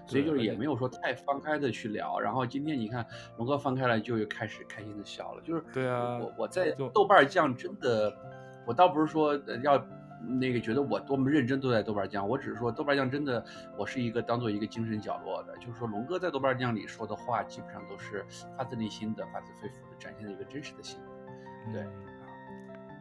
[0.06, 2.20] 所以就是也没有说太放开的去聊。
[2.20, 3.04] 然后今天你看
[3.36, 5.42] 龙哥放开了，就又开始开心的笑了。
[5.42, 8.16] 就是对啊，我我在豆瓣酱真的，
[8.64, 9.84] 我倒不是说要。
[10.20, 13.44] 那个觉得我多么认真都在豆瓣酱，我只是说豆瓣酱真的，
[13.76, 18.24] 我是一个当做一个精神角落的，就是说龙哥在豆瓣酱里说的话，基本上都是
[18.56, 21.72] 发自内心的、发自肺腑的展现了一个真实的性格。
[21.72, 21.86] 对。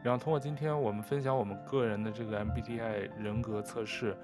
[0.04, 4.16] 然后通过今天我们分享我们个人的这个 MBTI 人格测试，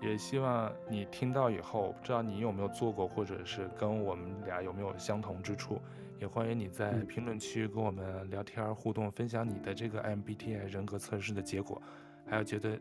[0.00, 5.80] 也希望你听到以后，不知道你有没有做过，或者是跟我们俩有没有相同之处，
[6.20, 11.82] 也欢迎你在评论区跟我们聊天互动，分享你的这个 MBTI 人格测试的结果，
[12.26, 12.78] 还要觉得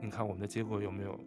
[0.00, 1.20] 你看我们的结果有没有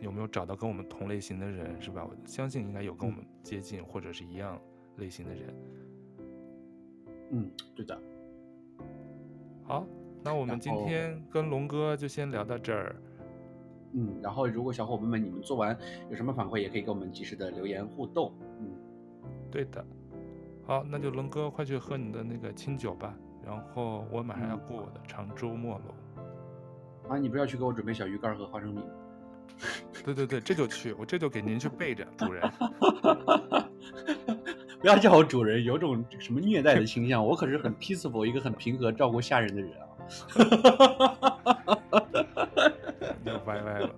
[0.00, 2.06] 有没有找到跟我们同类型的人，是吧？
[2.08, 4.58] 我相信应该有跟我们接近或者是一样
[4.96, 5.54] 类型的人。
[7.30, 8.00] 嗯，对的。
[9.64, 9.86] 好，
[10.22, 12.96] 那我们今天跟龙哥就先聊到这儿。
[13.92, 15.76] 嗯，然后如果小伙伴们你们做完
[16.08, 18.32] 有什么反馈，也可以给我们及时的留言互动。
[18.60, 18.72] 嗯，
[19.50, 19.84] 对的。
[20.64, 25.94] 好，那就龙哥快去喝你的那个清酒吧，然后我马上要过我的长周末了。
[27.10, 28.80] 啊，你不是要去给我准备小鱼干和花生米？
[30.04, 32.48] 对对对，这就去，我这就给您去备着，主人。
[34.80, 37.26] 不要叫我主人，有种什么虐待的倾向。
[37.26, 39.84] 我可是很 peaceful，一个很平和、照顾下人的人啊。
[43.26, 43.90] 又歪歪了。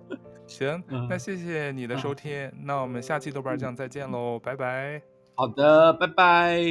[0.47, 5.12] 行，那谢谢你的收听，嗯、那我们下期豆瓣酱再见喽，嗯、拜拜。
[5.35, 6.61] 好的，拜拜。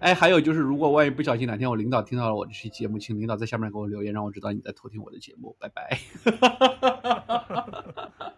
[0.00, 5.54] 哎，还有就是，如果万一不小心哪天我领导听到了我这期节目，请领导在下面给我留言，让我知道你在偷听我的节目。
[5.58, 6.00] 拜拜。